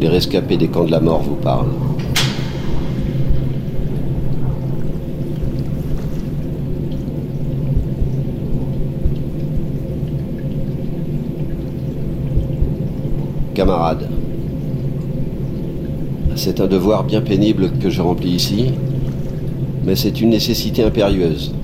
Les 0.00 0.08
rescapés 0.08 0.56
des 0.56 0.68
camps 0.68 0.84
de 0.84 0.90
la 0.90 1.00
mort 1.00 1.22
vous 1.22 1.36
parlent. 1.36 1.68
Camarades, 13.54 14.06
c'est 16.34 16.60
un 16.60 16.66
devoir 16.66 17.04
bien 17.04 17.22
pénible 17.22 17.70
que 17.80 17.88
je 17.88 18.02
remplis 18.02 18.32
ici, 18.32 18.66
mais 19.86 19.96
c'est 19.96 20.20
une 20.20 20.28
nécessité 20.28 20.84
impérieuse. 20.84 21.54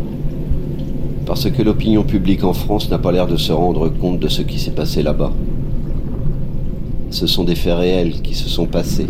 Parce 1.26 1.50
que 1.50 1.62
l'opinion 1.62 2.02
publique 2.02 2.44
en 2.44 2.54
France 2.54 2.90
n'a 2.90 2.98
pas 2.98 3.12
l'air 3.12 3.26
de 3.26 3.36
se 3.36 3.52
rendre 3.52 3.90
compte 3.90 4.20
de 4.20 4.28
ce 4.28 4.40
qui 4.40 4.58
s'est 4.58 4.70
passé 4.70 5.02
là-bas. 5.02 5.32
Ce 7.12 7.26
sont 7.26 7.44
des 7.44 7.54
faits 7.54 7.76
réels 7.76 8.22
qui 8.22 8.34
se 8.34 8.48
sont 8.48 8.66
passés. 8.66 9.06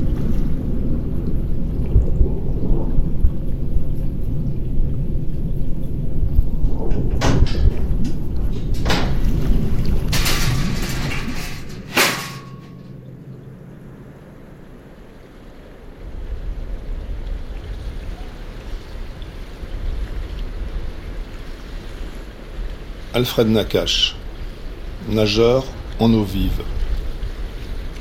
Alfred 23.14 23.46
Nakache, 23.46 24.16
nageur 25.08 25.64
en 26.00 26.12
eau 26.12 26.24
vive. 26.24 26.62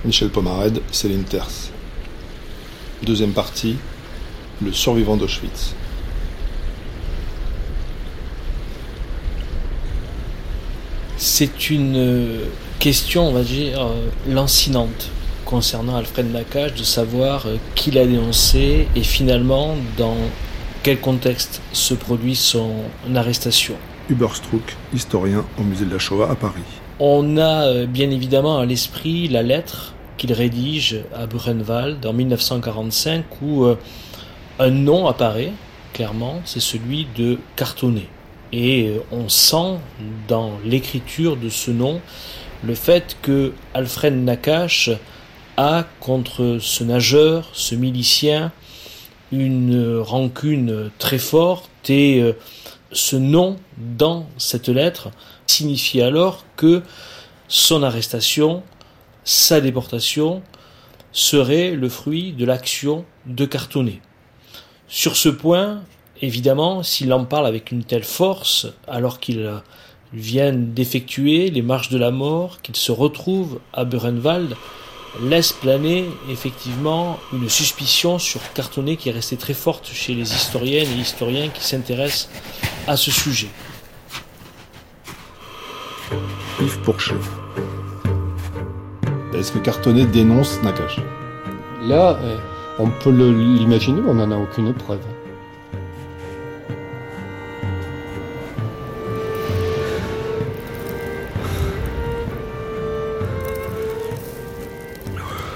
Michel 0.03 0.30
Pomarède, 0.30 0.81
Céline 0.91 1.23
Terce. 1.23 1.71
Deuxième 3.03 3.33
partie, 3.33 3.77
le 4.63 4.71
survivant 4.71 5.16
d'Auschwitz. 5.16 5.75
C'est 11.17 11.69
une 11.69 12.39
question, 12.80 13.27
on 13.27 13.31
va 13.31 13.43
dire, 13.43 13.80
euh, 13.80 14.09
lancinante 14.27 15.09
concernant 15.45 15.97
Alfred 15.97 16.31
Nakache, 16.31 16.73
de 16.73 16.83
savoir 16.83 17.45
euh, 17.45 17.58
qui 17.75 17.91
l'a 17.91 18.08
dénoncé 18.08 18.88
et 18.95 19.03
finalement 19.03 19.75
dans 19.97 20.17
quel 20.81 20.99
contexte 20.99 21.61
se 21.73 21.93
produit 21.93 22.36
son 22.36 22.73
arrestation. 23.13 23.75
Hubert 24.09 24.36
Struck, 24.36 24.75
historien 24.95 25.45
au 25.59 25.63
musée 25.63 25.86
de 25.86 25.93
la 25.93 25.99
Shoah 25.99 26.31
à 26.31 26.36
Paris. 26.36 26.80
On 27.03 27.38
a 27.38 27.66
euh, 27.66 27.88
bien 27.88 28.11
évidemment 28.11 28.59
à 28.59 28.66
l'esprit 28.67 29.27
la 29.27 29.41
lettre 29.41 29.95
qu'il 30.17 30.31
rédige 30.33 30.99
à 31.16 31.25
Buchenwald 31.25 32.05
en 32.05 32.13
1945 32.13 33.25
où 33.41 33.63
euh, 33.63 33.75
un 34.59 34.69
nom 34.69 35.08
apparaît 35.08 35.52
clairement, 35.93 36.43
c'est 36.45 36.59
celui 36.59 37.08
de 37.17 37.39
Cartonnet. 37.55 38.08
Et 38.53 38.89
euh, 38.89 38.99
on 39.11 39.30
sent 39.30 39.80
dans 40.27 40.52
l'écriture 40.63 41.38
de 41.38 41.49
ce 41.49 41.71
nom 41.71 42.02
le 42.63 42.75
fait 42.75 43.17
que 43.23 43.53
Alfred 43.73 44.13
Nakache 44.13 44.91
a 45.58 45.86
contre 46.02 46.59
ce 46.61 46.83
nageur, 46.83 47.49
ce 47.53 47.73
milicien, 47.73 48.52
une 49.31 49.97
rancune 49.97 50.91
très 50.99 51.17
forte 51.17 51.89
et 51.89 52.23
ce 52.92 53.16
nom 53.16 53.58
dans 53.78 54.28
cette 54.38 54.70
lettre 54.70 55.09
signifie 55.47 56.02
alors 56.02 56.45
que 56.56 56.82
son 57.48 57.83
arrestation, 57.83 58.64
sa 59.23 59.61
déportation, 59.61 60.42
serait 61.11 61.71
le 61.71 61.89
fruit 61.89 62.32
de 62.32 62.45
l'action 62.45 63.05
de 63.26 63.45
Cartonnet. 63.45 63.99
Sur 64.88 65.15
ce 65.15 65.30
point, 65.30 65.83
évidemment, 66.21 66.83
s'il 66.83 67.11
en 67.14 67.26
parle 67.26 67.48
avec 67.48 67.71
une 67.71 67.83
telle 67.83 68.04
force, 68.04 68.67
alors 68.88 69.20
qu'il 69.20 69.49
vient 70.14 70.54
d'effectuer 70.54 71.49
les 71.49 71.61
marches 71.61 71.89
de 71.89 71.98
la 71.98 72.11
mort, 72.11 72.61
qu'il 72.61 72.76
se 72.76 72.92
retrouve 72.92 73.60
à 73.73 73.86
Burenwald, 73.86 74.55
laisse 75.21 75.52
planer 75.52 76.05
effectivement 76.30 77.20
une 77.33 77.49
suspicion 77.49 78.17
sur 78.17 78.42
Cartonnet 78.54 78.95
qui 78.95 79.10
est 79.10 79.14
restée 79.14 79.38
très 79.38 79.54
forte 79.54 79.89
chez 79.94 80.14
les 80.14 80.33
historiennes 80.33 80.88
et 80.98 81.02
historiens 81.02 81.49
qui 81.49 81.64
s'intéressent 81.64 82.30
à 82.87 82.97
ce 82.97 83.11
sujet. 83.11 83.49
Yves 86.59 86.80
Pourchet. 86.80 87.15
Est-ce 89.33 89.52
que 89.52 89.59
Cartonnet 89.59 90.05
dénonce 90.05 90.61
Nakache? 90.61 90.99
Là, 91.83 92.17
euh, 92.21 92.37
on 92.80 92.89
peut 92.89 93.09
l'imaginer, 93.09 94.02
on 94.08 94.14
n'en 94.14 94.31
a 94.31 94.36
aucune 94.36 94.73
preuve. 94.73 94.99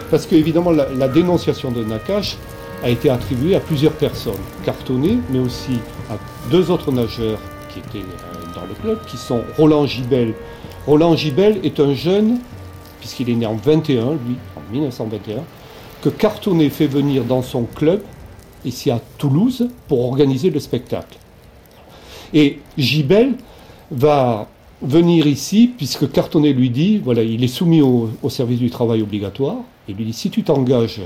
Parce 0.10 0.26
qu'évidemment, 0.26 0.72
la, 0.72 0.90
la 0.90 1.08
dénonciation 1.08 1.72
de 1.72 1.84
Nakache 1.84 2.38
a 2.86 2.90
été 2.90 3.10
attribuée 3.10 3.56
à 3.56 3.60
plusieurs 3.60 3.94
personnes. 3.94 4.34
Cartonnet, 4.64 5.18
mais 5.32 5.40
aussi 5.40 5.80
à 6.12 6.20
deux 6.52 6.70
autres 6.70 6.92
nageurs 6.92 7.40
qui 7.74 7.80
étaient 7.80 7.98
euh, 7.98 8.54
dans 8.54 8.66
le 8.68 8.76
club, 8.76 9.00
qui 9.08 9.18
sont 9.18 9.42
Roland 9.58 9.88
Gibel. 9.88 10.36
Roland 10.86 11.16
Gibel 11.16 11.60
est 11.64 11.80
un 11.80 11.96
jeune, 11.96 12.38
puisqu'il 13.00 13.32
est 13.32 13.36
né 13.36 13.48
en 13.48 13.56
21, 13.56 14.12
lui, 14.12 14.36
en 14.56 14.72
1921, 14.72 15.38
que 16.04 16.10
Cartonnet 16.10 16.70
fait 16.70 16.86
venir 16.86 17.24
dans 17.24 17.42
son 17.42 17.64
club, 17.64 18.02
ici 18.64 18.92
à 18.92 19.02
Toulouse, 19.18 19.68
pour 19.88 20.06
organiser 20.06 20.52
le 20.52 20.60
spectacle. 20.60 21.18
Et 22.36 22.60
Gibel 22.78 23.34
va 23.90 24.48
venir 24.84 25.26
ici, 25.26 25.72
puisque 25.76 26.12
Cartonnet 26.12 26.54
lui 26.54 26.70
dit, 26.70 27.00
voilà, 27.04 27.24
il 27.24 27.44
est 27.44 27.48
soumis 27.48 27.82
au, 27.82 28.12
au 28.22 28.30
service 28.30 28.60
du 28.60 28.70
travail 28.70 29.02
obligatoire, 29.02 29.58
et 29.90 29.94
lui 29.94 30.06
dit, 30.06 30.14
si 30.14 30.30
tu 30.30 30.44
t'engages 30.44 31.02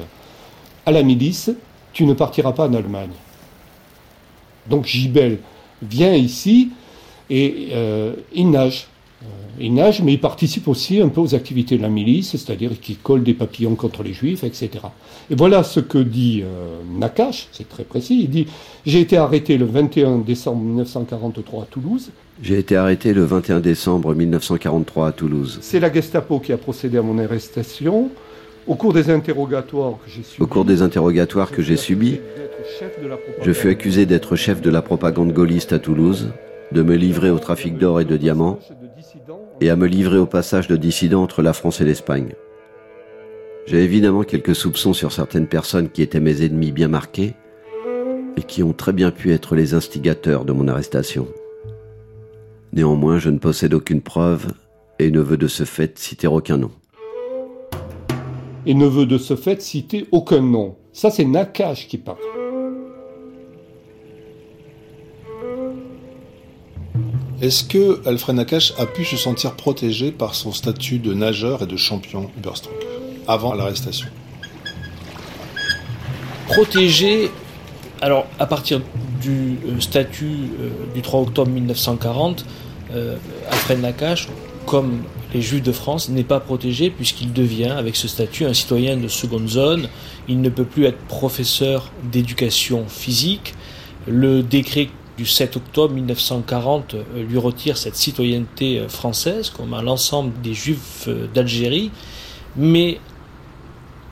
à 0.86 0.92
la 0.92 1.04
milice, 1.04 1.52
tu 1.94 2.06
ne 2.06 2.14
partiras 2.14 2.52
pas 2.52 2.68
en 2.68 2.74
Allemagne. 2.74 3.12
Donc 4.70 4.86
Gibel 4.86 5.40
vient 5.82 6.14
ici 6.14 6.70
et 7.30 7.70
euh, 7.74 8.14
il 8.34 8.50
nage. 8.50 8.88
Euh, 9.22 9.26
il 9.60 9.74
nage, 9.74 10.02
mais 10.02 10.14
il 10.14 10.20
participe 10.20 10.68
aussi 10.70 11.02
un 11.02 11.10
peu 11.10 11.20
aux 11.20 11.36
activités 11.36 11.78
de 11.78 11.82
la 11.82 11.90
milice, 11.90 12.32
c'est-à-dire 12.32 12.80
qu'il 12.80 12.98
colle 13.00 13.24
des 13.24 13.34
papillons 13.34 13.76
contre 13.76 14.02
les 14.02 14.14
juifs, 14.14 14.46
etc. 14.46 14.70
Et 15.30 15.36
voilà 15.36 15.64
ce 15.64 15.82
que 15.82 15.98
dit 15.98 16.42
euh, 16.44 16.80
Nakache, 16.98 17.50
c'est 17.52 17.68
très 17.68 17.84
précis. 17.84 18.22
Il 18.24 18.30
dit 18.30 18.48
J'ai 18.86 19.02
été 19.02 19.18
arrêté 19.18 19.58
le 19.58 19.66
21 19.66 20.20
décembre 20.20 20.62
1943 20.62 21.64
à 21.64 21.66
Toulouse. 21.66 22.12
J'ai 22.42 22.58
été 22.58 22.78
arrêté 22.78 23.14
le 23.14 23.26
21 23.26 23.60
décembre 23.60 24.16
1943 24.16 25.08
à 25.08 25.12
Toulouse. 25.12 25.60
C'est 25.62 25.82
la 25.82 25.92
Gestapo 25.92 26.40
qui 26.40 26.54
a 26.54 26.58
procédé 26.58 26.98
à 26.98 27.02
mon 27.02 27.20
arrestation. 27.20 28.10
Au 28.68 28.76
cours 28.76 28.94
des 28.94 29.10
interrogatoires 29.10 29.98
que 30.04 30.10
j'ai 30.10 30.24
subis, 30.24 30.42
Au 30.42 30.48
cours 30.48 30.66
des 30.66 30.82
interrogatoires 30.82 31.52
que 31.52 31.62
j'ai 31.62 31.78
subis, 31.78 32.20
je 33.42 33.52
fus 33.52 33.70
accusé 33.70 34.06
d'être 34.06 34.36
chef 34.36 34.62
de 34.62 34.70
la 34.70 34.82
propagande 34.82 35.34
gaulliste 35.34 35.74
à 35.74 35.80
Toulouse, 35.80 36.30
de 36.72 36.82
me 36.82 36.96
livrer 36.96 37.30
au 37.30 37.40
trafic 37.40 37.78
d'or 37.78 38.00
et 38.00 38.06
de 38.06 38.18
diamants, 38.18 38.60
et 39.62 39.70
à 39.70 39.76
me 39.76 39.88
livrer 39.88 40.18
au 40.18 40.26
passage 40.26 40.68
de 40.68 40.78
dissidents 40.78 41.24
entre 41.24 41.42
la 41.42 41.54
France 41.54 41.82
et 41.82 41.86
l'Espagne. 41.86 42.34
J'ai 43.66 43.84
évidemment 43.84 44.24
quelques 44.24 44.56
soupçons 44.56 44.94
sur 44.94 45.12
certaines 45.12 45.48
personnes 45.48 45.90
qui 45.90 46.02
étaient 46.02 46.20
mes 46.20 46.44
ennemis 46.44 46.72
bien 46.72 46.88
marqués, 46.88 47.34
et 48.38 48.44
qui 48.44 48.64
ont 48.64 48.74
très 48.74 48.94
bien 48.94 49.12
pu 49.12 49.34
être 49.34 49.56
les 49.56 49.74
instigateurs 49.74 50.46
de 50.46 50.54
mon 50.54 50.68
arrestation. 50.68 51.28
Néanmoins, 52.72 53.18
je 53.18 53.30
ne 53.30 53.40
possède 53.40 53.74
aucune 53.74 54.02
preuve 54.02 54.48
et 55.00 55.12
ne 55.12 55.20
veux 55.20 55.38
de 55.38 55.48
ce 55.48 55.64
fait 55.64 55.98
citer 55.98 56.28
aucun 56.28 56.58
nom 56.58 56.72
et 58.70 58.76
ne 58.76 58.86
veut 58.86 59.08
de 59.08 59.18
ce 59.18 59.36
fait 59.36 59.64
citer 59.64 60.06
aucun 60.12 60.42
nom. 60.42 60.76
Ça, 60.94 61.10
c'est 61.10 61.26
Nakache 61.26 61.88
qui 61.88 61.98
parle. 61.98 62.20
Est-ce 67.42 67.64
que 67.64 68.08
Alfred 68.08 68.36
Nakache 68.36 68.74
a 68.78 68.86
pu 68.86 69.06
se 69.06 69.18
sentir 69.18 69.56
protégé 69.56 70.12
par 70.12 70.36
son 70.36 70.52
statut 70.52 71.00
de 71.00 71.16
nageur 71.16 71.64
et 71.64 71.66
de 71.66 71.78
champion 71.78 72.30
Uberstruck 72.38 72.76
avant 73.28 73.56
l'arrestation? 73.56 74.08
Protégé, 76.46 77.32
alors 78.02 78.28
à 78.38 78.46
partir 78.46 78.82
du 79.20 79.58
euh, 79.66 79.80
statut 79.80 80.52
euh, 80.62 80.70
du 80.94 81.02
3 81.02 81.22
octobre 81.22 81.50
1940, 81.50 82.46
euh, 82.94 83.18
Alfred 83.50 83.82
Nakache, 83.82 84.28
comme 84.68 85.02
les 85.34 85.42
Juifs 85.42 85.64
de 85.64 85.72
France, 85.72 86.10
n'est 86.10 86.24
pas 86.24 86.40
protégé 86.40 86.90
puisqu'il 86.90 87.34
devient, 87.34 87.70
avec 87.78 87.96
ce 87.96 88.08
statut, 88.08 88.46
un 88.46 88.54
citoyen 88.54 88.98
de 88.98 89.08
seconde 89.08 89.48
zone. 89.48 89.90
Il 90.28 90.42
ne 90.42 90.50
peut 90.50 90.66
plus 90.66 90.86
être 90.86 90.98
professeur 91.08 91.92
d'éducation 92.04 92.86
physique. 92.88 93.54
Le 94.08 94.42
décret 94.42 94.90
du 95.18 95.26
7 95.26 95.58
octobre 95.58 95.94
1940 95.94 96.94
euh, 96.94 97.24
lui 97.24 97.38
retire 97.38 97.78
cette 97.78 97.96
citoyenneté 97.96 98.80
euh, 98.80 98.88
française, 98.88 99.50
comme 99.50 99.74
à 99.74 99.82
l'ensemble 99.82 100.32
des 100.42 100.54
Juifs 100.54 101.06
euh, 101.08 101.28
d'Algérie. 101.34 101.92
Mais 102.56 103.00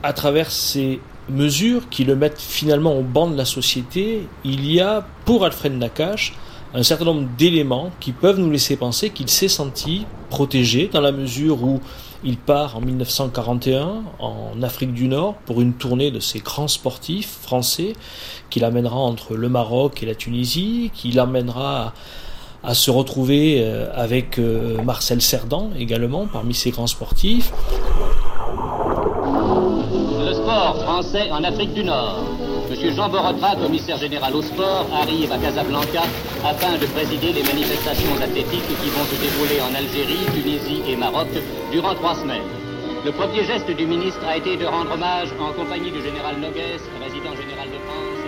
à 0.02 0.12
travers 0.12 0.50
ces 0.50 1.00
mesures 1.30 1.88
qui 1.88 2.04
le 2.04 2.14
mettent 2.14 2.40
finalement 2.40 2.96
au 2.96 3.02
banc 3.02 3.26
de 3.26 3.36
la 3.36 3.44
société, 3.44 4.28
il 4.44 4.70
y 4.70 4.80
a 4.80 5.06
pour 5.24 5.44
Alfred 5.44 5.72
Nakache 5.72 6.34
un 6.74 6.82
certain 6.82 7.06
nombre 7.06 7.28
d'éléments 7.38 7.90
qui 8.00 8.12
peuvent 8.12 8.38
nous 8.38 8.50
laisser 8.50 8.76
penser 8.76 9.10
qu'il 9.10 9.28
s'est 9.28 9.48
senti 9.48 10.06
protégé 10.28 10.90
dans 10.92 11.00
la 11.00 11.12
mesure 11.12 11.62
où 11.62 11.80
il 12.24 12.36
part 12.36 12.76
en 12.76 12.80
1941 12.80 14.02
en 14.18 14.62
Afrique 14.62 14.92
du 14.92 15.08
Nord 15.08 15.34
pour 15.46 15.60
une 15.60 15.72
tournée 15.72 16.10
de 16.10 16.20
ces 16.20 16.40
grands 16.40 16.68
sportifs 16.68 17.38
français 17.42 17.94
qui 18.50 18.60
l'amènera 18.60 18.96
entre 18.96 19.34
le 19.34 19.48
Maroc 19.48 20.02
et 20.02 20.06
la 20.06 20.14
Tunisie, 20.14 20.90
qui 20.94 21.12
l'amènera 21.12 21.94
à, 22.64 22.74
se 22.74 22.90
retrouver 22.90 23.62
euh, 23.62 23.88
avec 23.94 24.38
euh, 24.38 24.82
Marcel 24.82 25.22
Cerdan 25.22 25.70
également 25.78 26.26
parmi 26.26 26.54
ces 26.54 26.70
grands 26.70 26.88
sportifs. 26.88 27.52
Le 30.20 30.32
sport 30.34 30.82
français 30.82 31.30
en 31.30 31.44
Afrique 31.44 31.72
du 31.72 31.84
Nord. 31.84 32.24
Monsieur 32.78 32.94
Jean 32.94 33.08
Borotra, 33.08 33.56
commissaire 33.56 33.98
général 33.98 34.36
au 34.36 34.40
sport, 34.40 34.86
arrive 34.94 35.32
à 35.32 35.38
Casablanca 35.38 36.04
afin 36.44 36.78
de 36.78 36.86
présider 36.86 37.32
les 37.32 37.42
manifestations 37.42 38.14
athlétiques 38.22 38.68
qui 38.68 38.90
vont 38.90 39.02
se 39.02 39.20
dérouler 39.20 39.60
en 39.60 39.74
Algérie, 39.74 40.24
Tunisie 40.32 40.82
et 40.88 40.94
Maroc 40.94 41.26
durant 41.72 41.96
trois 41.96 42.14
semaines. 42.14 42.46
Le 43.04 43.10
premier 43.10 43.44
geste 43.44 43.68
du 43.68 43.84
ministre 43.84 44.20
a 44.24 44.36
été 44.36 44.56
de 44.56 44.64
rendre 44.64 44.92
hommage 44.92 45.30
en 45.40 45.52
compagnie 45.54 45.90
du 45.90 46.00
général 46.00 46.36
Noguès, 46.36 46.80
résident 47.02 47.34
général 47.34 47.66
de 47.66 47.78
France, 47.84 48.22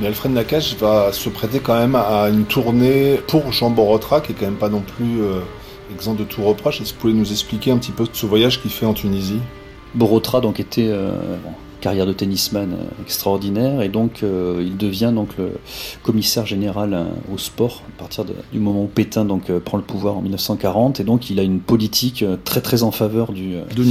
Mais 0.00 0.06
Alfred 0.06 0.32
Nakache 0.32 0.74
va 0.76 1.12
se 1.12 1.28
prêter 1.28 1.60
quand 1.60 1.78
même 1.78 1.96
à 1.96 2.30
une 2.30 2.46
tournée 2.46 3.20
pour 3.28 3.52
Jean 3.52 3.68
Borotra, 3.68 4.22
qui 4.22 4.32
est 4.32 4.34
quand 4.34 4.46
même 4.46 4.56
pas 4.56 4.70
non 4.70 4.80
plus 4.80 5.20
euh, 5.20 5.40
exempt 5.92 6.14
de 6.14 6.24
tout 6.24 6.42
reproche. 6.42 6.80
Est-ce 6.80 6.92
que 6.92 6.94
vous 6.94 7.00
pouvez 7.02 7.12
nous 7.12 7.30
expliquer 7.30 7.72
un 7.72 7.76
petit 7.76 7.92
peu 7.92 8.06
ce 8.10 8.24
voyage 8.24 8.62
qu'il 8.62 8.70
fait 8.70 8.86
en 8.86 8.94
Tunisie? 8.94 9.40
Borotra 9.94 10.40
donc 10.40 10.60
était 10.60 10.88
euh, 10.88 11.36
carrière 11.84 12.06
de 12.06 12.14
tennisman 12.14 12.72
euh, 12.72 13.02
extraordinaire 13.02 13.82
et 13.82 13.90
donc 13.90 14.22
euh, 14.22 14.64
il 14.64 14.78
devient 14.78 15.12
donc 15.14 15.36
le 15.36 15.52
commissaire 16.02 16.46
général 16.46 16.94
euh, 16.94 17.04
au 17.30 17.36
sport 17.36 17.82
à 17.94 17.98
partir 17.98 18.24
de, 18.24 18.32
du 18.52 18.58
moment 18.58 18.84
où 18.84 18.86
Pétain 18.86 19.26
donc 19.26 19.50
euh, 19.50 19.60
prend 19.60 19.76
le 19.76 19.82
pouvoir 19.82 20.16
en 20.16 20.22
1940 20.22 21.00
et 21.00 21.04
donc 21.04 21.28
il 21.28 21.38
a 21.38 21.42
une 21.42 21.60
politique 21.60 22.22
euh, 22.22 22.38
très 22.42 22.62
très 22.62 22.84
en 22.84 22.90
faveur 22.90 23.32
du 23.32 23.56
De 23.76 23.84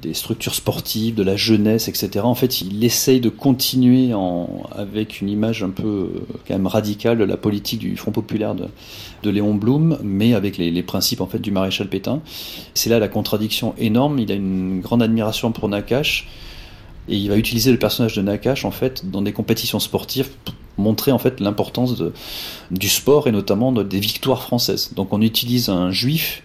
des 0.00 0.14
structures 0.14 0.54
sportives, 0.54 1.16
de 1.16 1.24
la 1.24 1.34
jeunesse, 1.34 1.88
etc. 1.88 2.20
En 2.24 2.36
fait, 2.36 2.60
il 2.60 2.84
essaye 2.84 3.20
de 3.20 3.28
continuer 3.28 4.14
en, 4.14 4.48
avec 4.70 5.20
une 5.20 5.28
image 5.28 5.64
un 5.64 5.70
peu 5.70 6.10
quand 6.46 6.54
même 6.54 6.68
radicale 6.68 7.18
de 7.18 7.24
la 7.24 7.36
politique 7.36 7.80
du 7.80 7.96
Front 7.96 8.12
populaire 8.12 8.54
de, 8.54 8.66
de 9.24 9.30
Léon 9.30 9.54
Blum, 9.54 9.98
mais 10.04 10.34
avec 10.34 10.58
les, 10.58 10.70
les 10.70 10.82
principes 10.84 11.20
en 11.20 11.26
fait 11.26 11.40
du 11.40 11.50
maréchal 11.50 11.88
Pétain. 11.88 12.20
C'est 12.74 12.88
là 12.88 13.00
la 13.00 13.08
contradiction 13.08 13.74
énorme. 13.78 14.20
Il 14.20 14.30
a 14.30 14.36
une 14.36 14.80
grande 14.80 15.02
admiration 15.02 15.50
pour 15.50 15.68
Nakache 15.68 16.28
et 17.08 17.16
il 17.16 17.28
va 17.28 17.36
utiliser 17.36 17.70
le 17.72 17.78
personnage 17.78 18.14
de 18.14 18.22
Nakache 18.22 18.64
en 18.64 18.70
fait 18.70 19.10
dans 19.10 19.22
des 19.22 19.32
compétitions 19.32 19.80
sportives 19.80 20.30
pour 20.44 20.54
montrer 20.78 21.12
en 21.12 21.18
fait 21.18 21.40
l'importance 21.40 22.02
du 22.70 22.88
sport 22.88 23.28
et 23.28 23.32
notamment 23.32 23.72
de- 23.72 23.82
des 23.82 24.00
victoires 24.00 24.42
françaises. 24.42 24.92
Donc 24.94 25.12
on 25.12 25.20
utilise 25.20 25.68
un 25.68 25.90
juif 25.90 26.42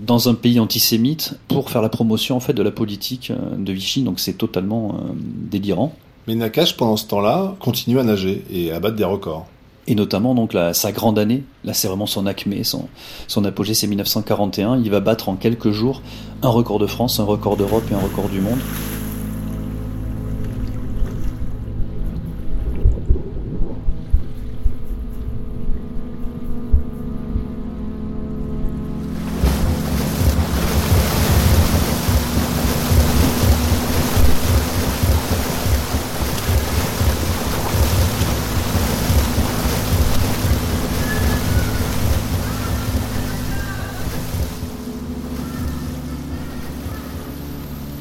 dans 0.00 0.28
un 0.28 0.34
pays 0.34 0.60
antisémite 0.60 1.34
pour 1.48 1.70
faire 1.70 1.82
la 1.82 1.88
promotion 1.88 2.36
en 2.36 2.40
fait 2.40 2.52
de 2.52 2.62
la 2.62 2.70
politique 2.70 3.30
euh, 3.30 3.36
de 3.56 3.72
Vichy. 3.72 4.02
Donc 4.02 4.20
c'est 4.20 4.34
totalement 4.34 4.94
euh, 4.94 5.12
délirant. 5.14 5.92
Mais 6.26 6.34
Nakache, 6.34 6.76
pendant 6.76 6.96
ce 6.96 7.06
temps-là, 7.06 7.54
continue 7.58 7.98
à 7.98 8.04
nager 8.04 8.44
et 8.50 8.70
à 8.72 8.80
battre 8.80 8.96
des 8.96 9.04
records. 9.04 9.46
Et 9.86 9.94
notamment 9.94 10.34
donc 10.34 10.52
la- 10.52 10.74
sa 10.74 10.92
grande 10.92 11.18
année, 11.18 11.42
là 11.64 11.72
c'est 11.74 11.88
vraiment 11.88 12.06
son 12.06 12.26
acmé, 12.26 12.62
son, 12.64 12.88
son 13.26 13.44
apogée 13.44 13.72
c'est 13.74 13.86
1941, 13.86 14.78
il 14.82 14.90
va 14.90 15.00
battre 15.00 15.28
en 15.30 15.36
quelques 15.36 15.70
jours 15.72 16.02
un 16.42 16.48
record 16.48 16.78
de 16.78 16.86
France, 16.86 17.18
un 17.20 17.24
record 17.24 17.56
d'Europe 17.56 17.84
et 17.90 17.94
un 17.94 17.98
record 18.00 18.28
du 18.28 18.40
monde. 18.40 18.58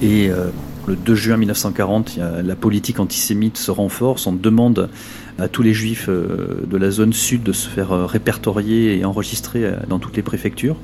Et 0.07 0.29
euh, 0.29 0.51
le 0.87 0.95
2 0.95 1.15
juin 1.15 1.35
1940, 1.35 2.15
il 2.15 2.19
y 2.19 2.21
a- 2.21 2.41
la 2.41 2.55
politique 2.55 3.01
antisémite 3.01 3.57
se 3.57 3.71
renforce. 3.71 4.25
On 4.25 4.31
demande 4.31 4.89
à 5.37 5.49
tous 5.49 5.63
les 5.63 5.73
juifs 5.73 6.07
euh, 6.07 6.65
de 6.65 6.77
la 6.77 6.91
zone 6.91 7.11
sud 7.11 7.43
de 7.43 7.51
se 7.51 7.67
faire 7.67 7.91
euh, 7.91 8.05
répertorier 8.05 8.97
et 8.97 9.03
enregistrer 9.03 9.69
dans 9.89 9.99
toutes 9.99 10.15
les 10.15 10.23
préfectures. 10.23 10.77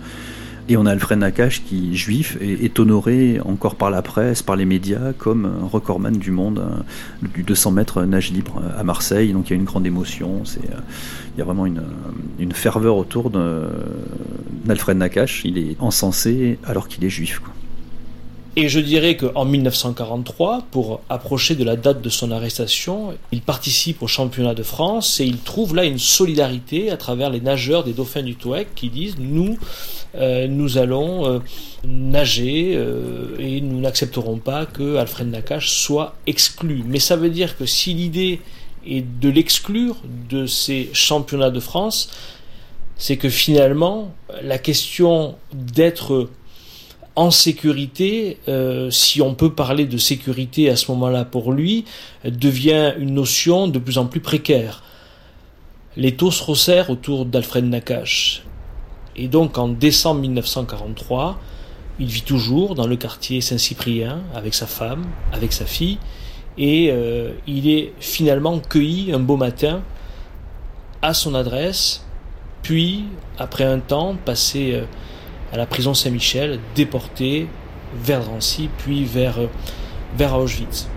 Et 0.67 0.75
on 0.75 0.85
a 0.85 0.91
Alfred 0.91 1.19
Nakache 1.19 1.63
qui, 1.63 1.95
juif, 1.95 2.37
est, 2.41 2.79
honoré 2.79 3.39
encore 3.45 3.75
par 3.75 3.89
la 3.91 4.01
presse, 4.01 4.41
par 4.41 4.57
les 4.57 4.65
médias, 4.65 5.13
comme 5.17 5.45
un 5.45 5.67
recordman 5.67 6.17
du 6.17 6.31
monde 6.31 6.63
du 7.21 7.43
200 7.43 7.71
mètres 7.71 8.03
nage 8.03 8.31
libre 8.31 8.61
à 8.77 8.83
Marseille. 8.83 9.31
Donc 9.33 9.49
il 9.49 9.53
y 9.53 9.53
a 9.53 9.59
une 9.59 9.65
grande 9.65 9.85
émotion. 9.85 10.43
Il 10.55 11.37
y 11.37 11.41
a 11.41 11.43
vraiment 11.43 11.65
une, 11.65 12.51
ferveur 12.53 12.95
autour 12.95 13.29
d'Alfred 14.65 14.97
Nakache. 14.97 15.43
Il 15.43 15.57
est 15.57 15.75
encensé 15.79 16.59
alors 16.65 16.87
qu'il 16.87 17.03
est 17.03 17.09
juif. 17.09 17.41
Et 18.55 18.69
je 18.69 18.79
dirais 18.79 19.17
qu'en 19.17 19.45
1943, 19.45 20.67
pour 20.69 21.01
approcher 21.09 21.55
de 21.55 21.63
la 21.63 21.75
date 21.75 22.03
de 22.03 22.09
son 22.09 22.29
arrestation, 22.29 23.15
il 23.31 23.41
participe 23.41 24.03
au 24.03 24.07
championnat 24.07 24.53
de 24.53 24.61
France 24.61 25.19
et 25.19 25.25
il 25.25 25.39
trouve 25.39 25.75
là 25.75 25.85
une 25.85 25.97
solidarité 25.97 26.91
à 26.91 26.97
travers 26.97 27.31
les 27.31 27.41
nageurs 27.41 27.83
des 27.83 27.93
Dauphins 27.93 28.21
du 28.21 28.35
Touareg 28.35 28.67
qui 28.75 28.89
disent 28.89 29.15
nous, 29.17 29.57
euh, 30.15 30.47
nous 30.47 30.77
allons 30.77 31.25
euh, 31.25 31.39
nager 31.83 32.73
euh, 32.75 33.35
et 33.39 33.59
nous 33.59 33.79
n'accepterons 33.79 34.37
pas 34.37 34.67
que 34.67 34.97
Alfred 34.97 35.31
Nakache 35.31 35.71
soit 35.71 36.15
exclu. 36.27 36.83
Mais 36.85 36.99
ça 36.99 37.15
veut 37.15 37.31
dire 37.31 37.57
que 37.57 37.65
si 37.65 37.95
l'idée 37.95 38.39
est 38.85 39.03
de 39.19 39.29
l'exclure 39.29 39.95
de 40.29 40.45
ces 40.45 40.91
championnats 40.93 41.49
de 41.49 41.59
France, 41.59 42.11
c'est 42.97 43.17
que 43.17 43.29
finalement 43.29 44.13
la 44.43 44.59
question 44.59 45.37
d'être 45.53 46.29
en 47.15 47.29
sécurité, 47.31 48.39
euh, 48.47 48.89
si 48.89 49.21
on 49.21 49.35
peut 49.35 49.53
parler 49.53 49.85
de 49.85 49.97
sécurité 49.97 50.69
à 50.69 50.75
ce 50.75 50.91
moment-là 50.91 51.25
pour 51.25 51.51
lui, 51.51 51.85
devient 52.25 52.93
une 52.97 53.13
notion 53.13 53.67
de 53.67 53.79
plus 53.79 53.97
en 53.97 54.05
plus 54.05 54.19
précaire. 54.19 54.83
Les 55.95 56.15
taux 56.15 56.31
se 56.31 56.43
resserrent 56.43 56.89
autour 56.89 57.25
d'Alfred 57.25 57.65
Nakache. 57.65 58.43
Et 59.15 59.27
donc 59.27 59.57
en 59.59 59.67
décembre 59.67 60.21
1943, 60.21 61.39
il 61.99 62.07
vit 62.07 62.23
toujours 62.23 62.73
dans 62.73 62.87
le 62.87 62.95
quartier 62.95 63.41
Saint-Cyprien 63.41 64.23
avec 64.33 64.55
sa 64.55 64.65
femme, 64.65 65.05
avec 65.31 65.53
sa 65.53 65.65
fille, 65.65 65.99
et 66.57 66.89
euh, 66.91 67.31
il 67.45 67.69
est 67.69 67.93
finalement 67.99 68.59
cueilli 68.59 69.13
un 69.13 69.19
beau 69.19 69.37
matin 69.37 69.81
à 71.03 71.13
son 71.13 71.35
adresse, 71.35 72.03
puis 72.63 73.05
après 73.37 73.65
un 73.65 73.79
temps 73.79 74.15
passé 74.25 74.73
euh, 74.73 74.85
à 75.53 75.57
la 75.57 75.67
prison 75.67 75.93
Saint-Michel, 75.93 76.59
déporté 76.75 77.47
vers 77.95 78.21
Drancy, 78.21 78.69
puis 78.79 79.05
vers, 79.05 79.37
euh, 79.37 79.47
vers 80.17 80.35
Auschwitz. 80.35 80.87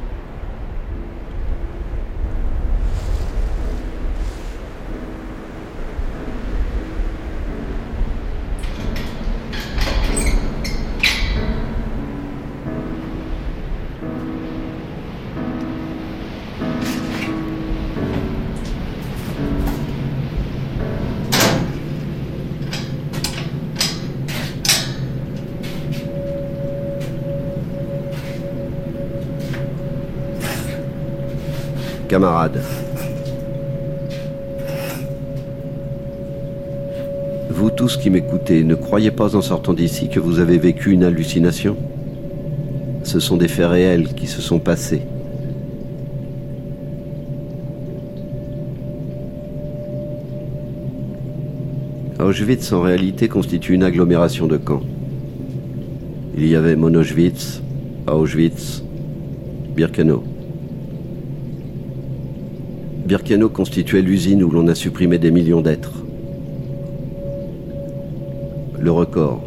Tous 37.87 37.99
qui 37.99 38.11
m'écoutez, 38.11 38.65
ne 38.65 38.75
croyez 38.75 39.13
pas 39.13 39.37
en 39.37 39.43
sortant 39.43 39.73
d'ici 39.73 40.09
que 40.09 40.19
vous 40.19 40.41
avez 40.41 40.59
vécu 40.59 40.91
une 40.91 41.05
hallucination 41.05 41.77
Ce 43.05 43.21
sont 43.21 43.37
des 43.37 43.47
faits 43.47 43.69
réels 43.69 44.09
qui 44.15 44.27
se 44.27 44.43
sont 44.43 44.59
passés. 44.59 45.03
Auschwitz 52.19 52.73
en 52.73 52.81
réalité 52.81 53.29
constitue 53.29 53.75
une 53.75 53.85
agglomération 53.85 54.49
de 54.49 54.57
camps. 54.57 54.83
Il 56.37 56.49
y 56.49 56.57
avait 56.57 56.75
Monowitz, 56.75 57.63
Auschwitz, 58.09 58.83
Birkenau. 59.77 60.25
Birkenau 63.07 63.49
constituait 63.49 64.03
l'usine 64.03 64.43
où 64.43 64.51
l'on 64.51 64.67
a 64.67 64.75
supprimé 64.75 65.19
des 65.19 65.31
millions 65.31 65.61
d'êtres. 65.61 66.06
Le 68.87 68.93
record, 68.93 69.43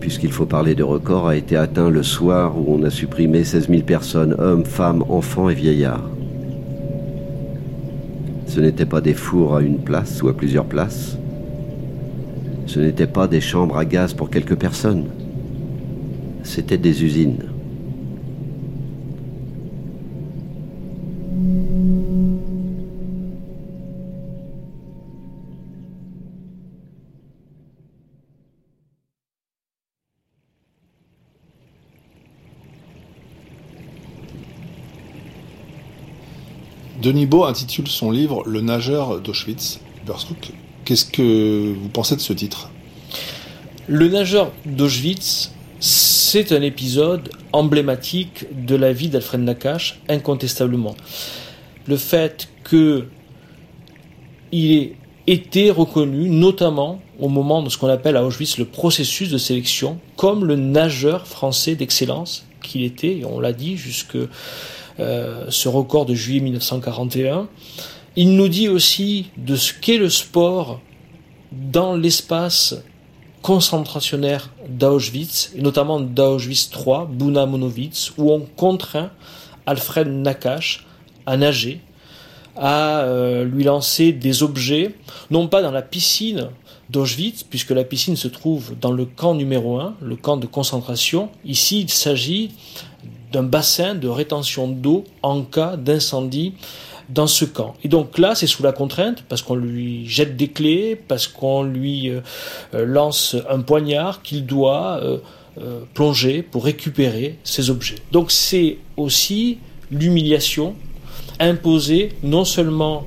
puisqu'il 0.00 0.32
faut 0.32 0.46
parler 0.46 0.74
de 0.74 0.82
record, 0.82 1.28
a 1.28 1.36
été 1.36 1.54
atteint 1.54 1.90
le 1.90 2.02
soir 2.02 2.56
où 2.56 2.64
on 2.74 2.82
a 2.82 2.88
supprimé 2.88 3.44
16 3.44 3.68
000 3.68 3.82
personnes, 3.82 4.34
hommes, 4.38 4.64
femmes, 4.64 5.04
enfants 5.10 5.50
et 5.50 5.54
vieillards. 5.54 6.08
Ce 8.46 8.58
n'étaient 8.58 8.86
pas 8.86 9.02
des 9.02 9.12
fours 9.12 9.54
à 9.54 9.60
une 9.60 9.80
place 9.80 10.22
ou 10.22 10.28
à 10.28 10.34
plusieurs 10.34 10.64
places. 10.64 11.18
Ce 12.64 12.80
n'étaient 12.80 13.06
pas 13.06 13.26
des 13.28 13.42
chambres 13.42 13.76
à 13.76 13.84
gaz 13.84 14.14
pour 14.14 14.30
quelques 14.30 14.56
personnes. 14.56 15.08
C'étaient 16.42 16.78
des 16.78 17.04
usines. 17.04 17.49
Denis 37.02 37.24
Beau 37.24 37.44
intitule 37.44 37.88
son 37.88 38.10
livre 38.10 38.42
Le 38.46 38.60
nageur 38.60 39.20
d'Auschwitz. 39.20 39.80
Qu'est-ce 40.84 41.06
que 41.06 41.72
vous 41.72 41.88
pensez 41.88 42.14
de 42.14 42.20
ce 42.20 42.34
titre? 42.34 42.70
Le 43.86 44.08
nageur 44.08 44.52
d'Auschwitz, 44.66 45.52
c'est 45.78 46.52
un 46.52 46.60
épisode 46.60 47.30
emblématique 47.52 48.44
de 48.66 48.76
la 48.76 48.92
vie 48.92 49.08
d'Alfred 49.08 49.40
Nakache, 49.40 49.98
incontestablement. 50.10 50.94
Le 51.86 51.96
fait 51.96 52.50
que 52.64 53.06
il 54.52 54.72
ait 54.72 54.92
été 55.26 55.70
reconnu, 55.70 56.28
notamment 56.28 57.00
au 57.18 57.30
moment 57.30 57.62
de 57.62 57.70
ce 57.70 57.78
qu'on 57.78 57.88
appelle 57.88 58.16
à 58.18 58.24
Auschwitz 58.26 58.58
le 58.58 58.66
processus 58.66 59.30
de 59.30 59.38
sélection, 59.38 59.98
comme 60.16 60.44
le 60.44 60.56
nageur 60.56 61.26
français 61.26 61.76
d'excellence 61.76 62.44
qu'il 62.62 62.84
était, 62.84 63.18
et 63.18 63.24
on 63.24 63.40
l'a 63.40 63.54
dit 63.54 63.78
jusque 63.78 64.18
euh, 65.00 65.46
ce 65.48 65.68
record 65.68 66.06
de 66.06 66.14
juillet 66.14 66.40
1941. 66.40 67.48
Il 68.16 68.36
nous 68.36 68.48
dit 68.48 68.68
aussi 68.68 69.30
de 69.36 69.56
ce 69.56 69.72
qu'est 69.72 69.96
le 69.96 70.10
sport 70.10 70.80
dans 71.52 71.96
l'espace 71.96 72.76
concentrationnaire 73.42 74.50
d'Auschwitz, 74.68 75.52
et 75.56 75.62
notamment 75.62 76.00
d'Auschwitz 76.00 76.70
III, 76.74 77.06
Buna 77.08 77.46
Monowitz, 77.46 78.12
où 78.18 78.30
on 78.30 78.40
contraint 78.40 79.10
Alfred 79.66 80.08
Nakache 80.08 80.86
à 81.26 81.36
nager, 81.36 81.80
à 82.56 83.00
euh, 83.00 83.44
lui 83.44 83.64
lancer 83.64 84.12
des 84.12 84.42
objets, 84.42 84.94
non 85.30 85.48
pas 85.48 85.62
dans 85.62 85.70
la 85.70 85.82
piscine 85.82 86.50
d'Auschwitz, 86.90 87.44
puisque 87.44 87.70
la 87.70 87.84
piscine 87.84 88.16
se 88.16 88.28
trouve 88.28 88.74
dans 88.78 88.92
le 88.92 89.06
camp 89.06 89.34
numéro 89.34 89.78
1, 89.78 89.94
le 90.02 90.16
camp 90.16 90.36
de 90.36 90.46
concentration. 90.46 91.30
Ici, 91.44 91.80
il 91.80 91.88
s'agit 91.88 92.50
d'un 93.32 93.42
bassin 93.42 93.94
de 93.94 94.08
rétention 94.08 94.68
d'eau 94.68 95.04
en 95.22 95.42
cas 95.42 95.76
d'incendie 95.76 96.54
dans 97.08 97.26
ce 97.26 97.44
camp. 97.44 97.74
Et 97.82 97.88
donc 97.88 98.18
là, 98.18 98.34
c'est 98.34 98.46
sous 98.46 98.62
la 98.62 98.72
contrainte, 98.72 99.24
parce 99.28 99.42
qu'on 99.42 99.56
lui 99.56 100.06
jette 100.08 100.36
des 100.36 100.48
clés, 100.48 101.00
parce 101.08 101.26
qu'on 101.26 101.62
lui 101.62 102.08
euh, 102.08 102.20
euh, 102.74 102.84
lance 102.84 103.36
un 103.48 103.60
poignard, 103.60 104.22
qu'il 104.22 104.46
doit 104.46 105.00
euh, 105.02 105.18
plonger 105.94 106.42
pour 106.42 106.64
récupérer 106.64 107.38
ses 107.42 107.70
objets. 107.70 107.96
Donc 108.12 108.30
c'est 108.30 108.78
aussi 108.96 109.58
l'humiliation 109.90 110.74
imposée 111.40 112.10
non 112.22 112.44
seulement 112.44 113.06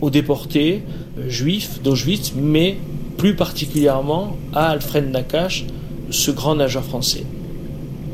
aux 0.00 0.10
déportés 0.10 0.82
juifs 1.26 1.82
d'Auschwitz, 1.82 2.32
mais 2.36 2.76
plus 3.18 3.34
particulièrement 3.34 4.36
à 4.54 4.70
Alfred 4.70 5.10
Nakache, 5.10 5.64
ce 6.10 6.30
grand 6.30 6.54
nageur 6.54 6.84
français. 6.84 7.24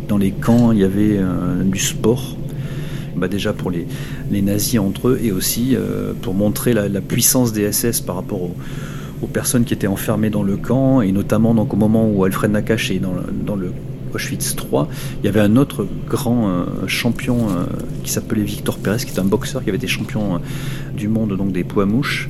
Dans 0.08 0.18
les 0.18 0.30
camps, 0.30 0.72
il 0.72 0.78
y 0.78 0.84
avait 0.84 1.18
euh, 1.18 1.62
du 1.64 1.78
sport. 1.78 2.36
Bah 3.16 3.28
déjà 3.28 3.54
pour 3.54 3.70
les, 3.70 3.86
les, 4.30 4.42
nazis 4.42 4.78
entre 4.78 5.08
eux 5.08 5.20
et 5.22 5.32
aussi 5.32 5.74
euh, 5.74 6.12
pour 6.20 6.34
montrer 6.34 6.74
la, 6.74 7.00
puissance 7.00 7.50
des 7.50 7.72
SS 7.72 8.02
par 8.02 8.14
rapport 8.14 8.42
aux, 9.22 9.26
personnes 9.26 9.64
qui 9.64 9.72
étaient 9.72 9.86
enfermées 9.86 10.28
dans 10.28 10.42
le 10.42 10.58
camp 10.58 11.00
et 11.00 11.12
notamment 11.12 11.54
donc 11.54 11.72
au 11.72 11.76
moment 11.76 12.06
où 12.10 12.24
Alfred 12.24 12.50
Nakache 12.50 12.90
est 12.90 12.98
dans 12.98 13.56
le, 13.56 13.72
Auschwitz 14.14 14.54
3, 14.54 14.88
il 15.22 15.26
y 15.26 15.28
avait 15.28 15.40
un 15.40 15.56
autre 15.56 15.86
grand 16.06 16.48
euh, 16.48 16.64
champion 16.86 17.48
qui 18.04 18.12
s'appelait 18.12 18.42
Victor 18.42 18.76
Pérez, 18.76 18.98
qui 18.98 19.10
était 19.10 19.20
un 19.20 19.24
boxeur 19.24 19.64
qui 19.64 19.70
avait 19.70 19.78
été 19.78 19.88
champion 19.88 20.40
du 20.94 21.08
monde 21.08 21.34
donc 21.38 21.52
des 21.52 21.64
poids 21.64 21.86
mouches 21.86 22.28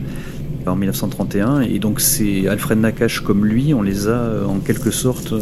en 0.67 0.77
1931 0.77 1.63
et 1.63 1.81
donc 1.81 2.01
c'est 2.01 2.47
Alfred 2.47 2.79
Nakache 2.79 3.21
comme 3.21 3.45
lui, 3.45 3.75
on 3.75 3.83
les 3.83 4.07
a 4.07 4.47
en 4.47 4.61
quelque 4.61 4.93
sorte 4.93 5.35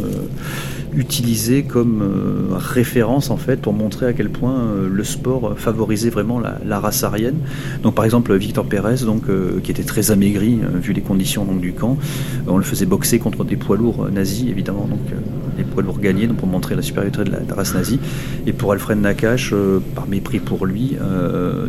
utilisé 0.95 1.63
comme 1.63 2.01
euh, 2.01 2.55
référence 2.55 3.29
en 3.29 3.37
fait 3.37 3.61
pour 3.61 3.73
montrer 3.73 4.07
à 4.07 4.13
quel 4.13 4.29
point 4.29 4.55
euh, 4.55 4.89
le 4.89 5.03
sport 5.03 5.55
favorisait 5.57 6.09
vraiment 6.09 6.39
la, 6.39 6.79
race 6.79 7.03
aryenne. 7.03 7.37
Donc 7.83 7.95
par 7.95 8.05
exemple 8.05 8.35
Victor 8.35 8.65
Pérez, 8.65 9.05
donc 9.05 9.29
euh, 9.29 9.59
qui 9.61 9.71
était 9.71 9.83
très 9.83 10.11
amaigri 10.11 10.59
vu 10.75 10.93
les 10.93 11.01
conditions 11.01 11.45
donc, 11.45 11.61
du 11.61 11.73
camp, 11.73 11.97
on 12.47 12.57
le 12.57 12.63
faisait 12.63 12.85
boxer 12.85 13.19
contre 13.19 13.43
des 13.43 13.55
poids 13.55 13.77
lourds 13.77 14.09
nazis 14.11 14.49
évidemment, 14.49 14.87
donc 14.87 14.99
les 15.57 15.63
poids 15.63 15.83
lourds 15.83 15.99
gagnés 15.99 16.27
donc 16.27 16.37
pour 16.37 16.47
montrer 16.47 16.75
la 16.75 16.81
supériorité 16.81 17.23
de 17.23 17.31
la, 17.31 17.55
race 17.55 17.73
nazie. 17.73 17.99
Et 18.45 18.53
pour 18.53 18.71
Alfred 18.71 18.99
Nakache, 18.99 19.53
par 19.95 20.07
mépris 20.07 20.39
pour 20.39 20.65
lui, 20.65 20.97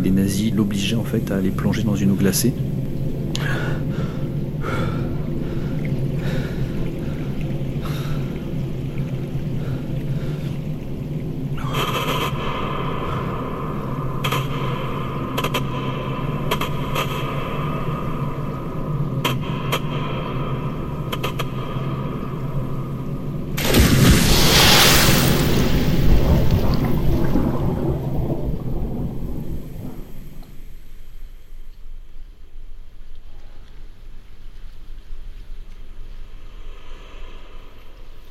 les 0.02 0.10
nazis 0.10 0.52
l'obligeaient 0.54 0.96
en 0.96 1.04
fait 1.04 1.30
à 1.30 1.36
aller 1.36 1.50
plonger 1.50 1.82
dans 1.82 1.94
une 1.94 2.10
eau 2.10 2.16
glacée. 2.16 2.52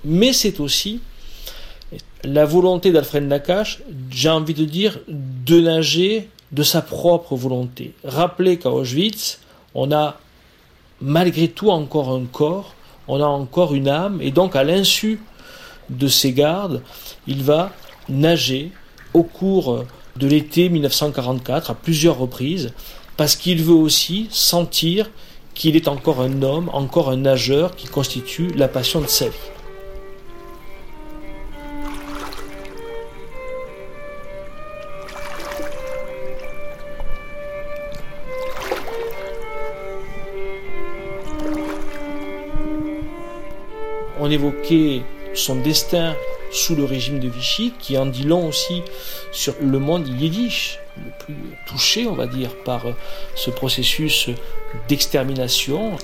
Mais 0.06 0.34
c'est 0.34 0.60
aussi 0.60 1.02
la 2.24 2.46
volonté 2.46 2.92
d'Alfred 2.92 3.24
Nakache, 3.24 3.82
j'ai 4.10 4.30
envie 4.30 4.54
de 4.54 4.66
dire, 4.66 5.00
de 5.08 5.60
nager 5.60 6.30
de 6.52 6.64
sa 6.64 6.82
propre 6.82 7.36
volonté. 7.36 7.94
Rappelez 8.04 8.58
qu'à 8.58 8.72
Auschwitz, 8.72 9.40
on 9.74 9.92
a 9.92 10.18
malgré 11.02 11.50
tout 11.50 11.70
encore 11.70 12.10
un 12.10 12.26
corps, 12.26 12.74
on 13.08 13.22
a 13.22 13.26
encore 13.26 13.76
une 13.76 13.88
âme, 13.88 14.20
et 14.22 14.32
donc 14.32 14.56
à 14.56 14.64
l'insu 14.64 15.20
de 15.90 16.08
ses 16.08 16.32
gardes, 16.32 16.82
il 17.28 17.44
va 17.44 17.72
nager 18.10 18.72
au 19.14 19.24
cours 19.24 19.84
de 20.16 20.28
l'été 20.28 20.70
1944 20.70 21.72
à 21.72 21.76
plusieurs 21.76 22.18
reprises, 22.18 22.74
parce 23.18 23.36
qu'il 23.36 23.62
veut 23.62 23.74
aussi 23.74 24.28
sentir 24.32 25.10
qu'il 25.54 25.76
est 25.76 25.88
encore 25.88 26.22
un 26.22 26.42
homme, 26.42 26.70
encore 26.74 27.10
un 27.10 27.18
nageur 27.18 27.76
qui 27.76 27.88
constitue 27.88 28.48
la 28.56 28.68
passion 28.68 29.02
de 29.02 29.08
sa 29.08 29.26
vie. 29.26 29.55
On 44.20 44.30
évoquait 44.30 45.02
son 45.34 45.56
destin 45.56 46.16
sous 46.52 46.76
le 46.76 46.86
régime 46.86 47.20
de 47.20 47.28
Vichy, 47.28 47.74
qui 47.80 47.98
en 47.98 48.06
dit 48.06 48.24
long 48.24 48.48
aussi 48.48 48.82
sur 49.32 49.54
le 49.62 49.80
monde 49.80 50.08
yiddish, 50.08 50.80
le 50.98 51.12
plus 51.20 51.36
touché, 51.68 52.08
on 52.08 52.14
va 52.14 52.28
dire, 52.28 52.56
par 52.64 52.86
ce 53.36 53.50
processus 53.50 54.30
d'extermination. 54.88 55.98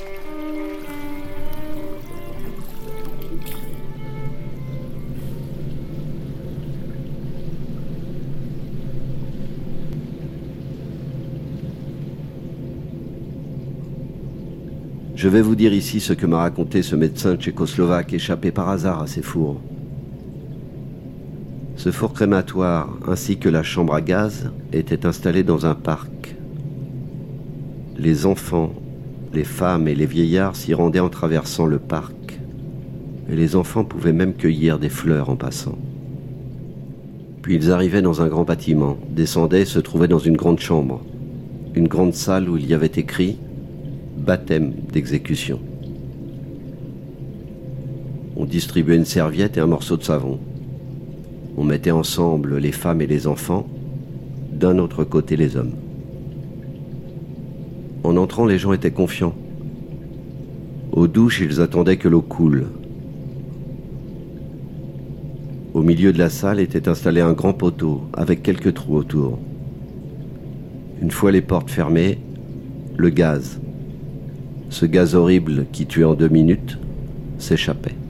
Je 15.22 15.28
vais 15.28 15.44
vous 15.44 15.54
dire 15.54 15.72
ici 15.72 16.00
ce 16.00 16.14
que 16.14 16.26
m'a 16.26 16.40
raconté 16.40 16.82
ce 16.82 16.96
médecin 16.96 17.36
tchécoslovaque 17.36 18.12
échappé 18.12 18.50
par 18.50 18.70
hasard 18.70 19.04
à 19.04 19.06
ces 19.06 19.22
fours. 19.22 19.62
Ce 21.76 21.92
four 21.92 22.14
crématoire 22.14 22.90
ainsi 23.08 23.38
que 23.38 23.48
la 23.48 23.62
chambre 23.62 23.94
à 23.94 24.02
gaz 24.02 24.50
étaient 24.74 25.06
installés 25.06 25.44
dans 25.44 25.68
un 25.68 25.76
parc. 25.76 26.34
Les 28.00 28.26
enfants, 28.26 28.74
les 29.32 29.44
femmes 29.44 29.88
et 29.88 29.94
les 29.94 30.08
vieillards 30.08 30.56
s'y 30.56 30.74
rendaient 30.74 31.00
en 31.00 31.10
traversant 31.10 31.68
le 31.68 31.78
parc. 31.78 32.40
Et 33.30 33.36
les 33.36 33.56
enfants 33.56 33.84
pouvaient 33.84 34.14
même 34.14 34.34
cueillir 34.34 34.80
des 34.80 34.90
fleurs 34.90 35.30
en 35.30 35.36
passant. 35.36 35.78
Puis 37.44 37.54
ils 37.54 37.70
arrivaient 37.70 38.02
dans 38.02 38.24
un 38.24 38.28
grand 38.28 38.44
bâtiment, 38.44 38.98
descendaient 39.12 39.62
et 39.62 39.66
se 39.66 39.78
trouvaient 39.78 40.08
dans 40.08 40.18
une 40.18 40.36
grande 40.36 40.60
chambre, 40.60 41.00
une 41.76 41.88
grande 41.88 42.16
salle 42.16 42.50
où 42.50 42.58
il 42.58 42.66
y 42.66 42.74
avait 42.74 42.88
écrit 42.88 43.38
baptême 44.22 44.74
d'exécution. 44.92 45.60
On 48.36 48.46
distribuait 48.46 48.96
une 48.96 49.06
serviette 49.06 49.58
et 49.58 49.60
un 49.60 49.68
morceau 49.68 49.98
de 49.98 50.04
savon. 50.04 50.40
On 51.58 51.64
mettait 51.64 51.92
ensemble 51.92 52.58
les 52.58 52.72
femmes 52.72 53.02
et 53.02 53.08
les 53.08 53.28
enfants, 53.28 53.68
d'un 54.52 54.78
autre 54.78 55.04
côté 55.04 55.36
les 55.36 55.58
hommes. 55.58 55.74
En 58.04 58.16
entrant, 58.18 58.46
les 58.46 58.58
gens 58.58 58.74
étaient 58.74 58.92
confiants. 58.92 59.36
Aux 60.92 61.08
douches, 61.08 61.42
ils 61.42 61.62
attendaient 61.62 61.98
que 61.98 62.08
l'eau 62.08 62.22
coule. 62.22 62.68
Au 65.74 65.82
milieu 65.82 66.14
de 66.14 66.20
la 66.20 66.30
salle 66.30 66.60
était 66.60 66.90
installé 66.90 67.22
un 67.22 67.34
grand 67.34 67.54
poteau 67.54 68.02
avec 68.14 68.44
quelques 68.44 68.74
trous 68.74 68.98
autour. 68.98 69.40
Une 71.02 71.12
fois 71.12 71.32
les 71.32 71.42
portes 71.42 71.70
fermées, 71.70 72.20
le 72.98 73.10
gaz, 73.10 73.60
ce 74.72 74.86
gaz 74.86 75.16
horrible 75.16 75.66
qui 75.72 75.86
tuait 75.86 76.06
en 76.06 76.14
deux 76.14 76.30
minutes, 76.30 76.78
s'échappait. 77.38 78.01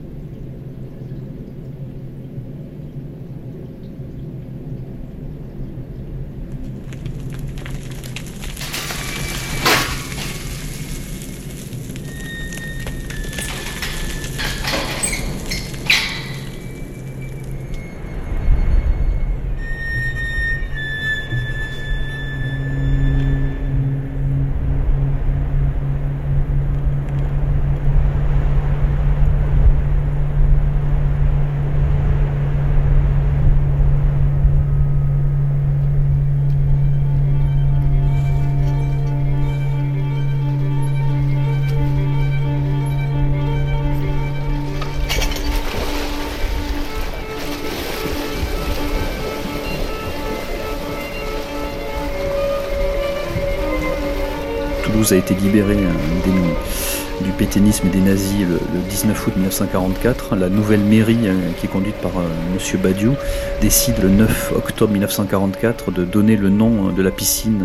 A 55.12 55.16
été 55.16 55.34
libéré 55.34 55.76
euh, 55.76 57.22
du 57.22 57.30
pétainisme 57.32 57.86
et 57.88 57.90
des 57.90 58.00
nazis 58.00 58.40
le, 58.40 58.58
19 58.88 59.26
août 59.26 59.32
1944. 59.36 60.36
La 60.36 60.48
nouvelle 60.48 60.80
mairie, 60.80 61.18
euh, 61.24 61.50
qui 61.58 61.66
est 61.66 61.68
conduite 61.68 61.96
par 61.96 62.12
euh, 62.16 62.24
M. 62.54 62.80
Badiou, 62.80 63.14
décide 63.60 63.96
le 64.02 64.08
9 64.08 64.52
octobre 64.56 64.92
1944 64.92 65.90
de 65.92 66.04
donner 66.04 66.36
le 66.36 66.48
nom 66.48 66.90
de 66.90 67.02
la 67.02 67.10
piscine 67.10 67.62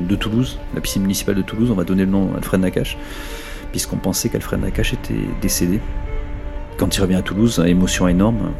de 0.00 0.16
Toulouse, 0.16 0.58
la 0.74 0.80
piscine 0.80 1.02
municipale 1.02 1.36
de 1.36 1.42
Toulouse. 1.42 1.70
On 1.70 1.74
va 1.74 1.84
donner 1.84 2.04
le 2.04 2.10
nom 2.10 2.34
Alfred 2.36 2.60
Nakache, 2.60 2.96
puisqu'on 3.70 3.96
pensait 3.96 4.28
qu'Alfred 4.28 4.60
Nakache 4.60 4.94
était 4.94 5.14
décédé. 5.40 5.80
Quand 6.78 6.96
il 6.96 7.00
revient 7.00 7.16
à 7.16 7.22
Toulouse, 7.22 7.62
émotion 7.64 8.08
énorme, 8.08 8.52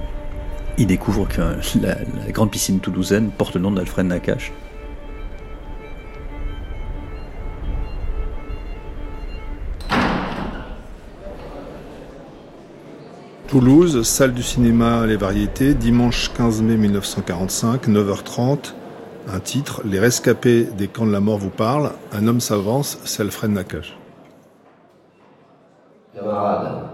il 0.76 0.86
découvre 0.86 1.26
que 1.26 1.40
la, 1.80 1.94
la 1.94 2.32
grande 2.32 2.50
piscine 2.50 2.78
toulousaine 2.78 3.30
porte 3.30 3.54
le 3.54 3.60
nom 3.60 3.72
d'Alfred 3.72 4.06
Nakache. 4.06 4.52
Toulouse, 13.48 14.02
salle 14.02 14.34
du 14.34 14.42
cinéma 14.42 15.06
Les 15.06 15.16
Variétés, 15.16 15.72
dimanche 15.72 16.30
15 16.34 16.60
mai 16.60 16.76
1945, 16.76 17.88
9h30. 17.88 18.74
Un 19.26 19.40
titre, 19.40 19.80
Les 19.86 19.98
rescapés 19.98 20.64
des 20.64 20.86
camps 20.86 21.06
de 21.06 21.12
la 21.12 21.20
mort 21.20 21.38
vous 21.38 21.48
parlent. 21.48 21.92
Un 22.12 22.26
homme 22.26 22.40
s'avance, 22.40 22.98
c'est 23.06 23.22
Alfred 23.22 23.50
Nakache. 23.50 23.96
Camarades, 26.14 26.87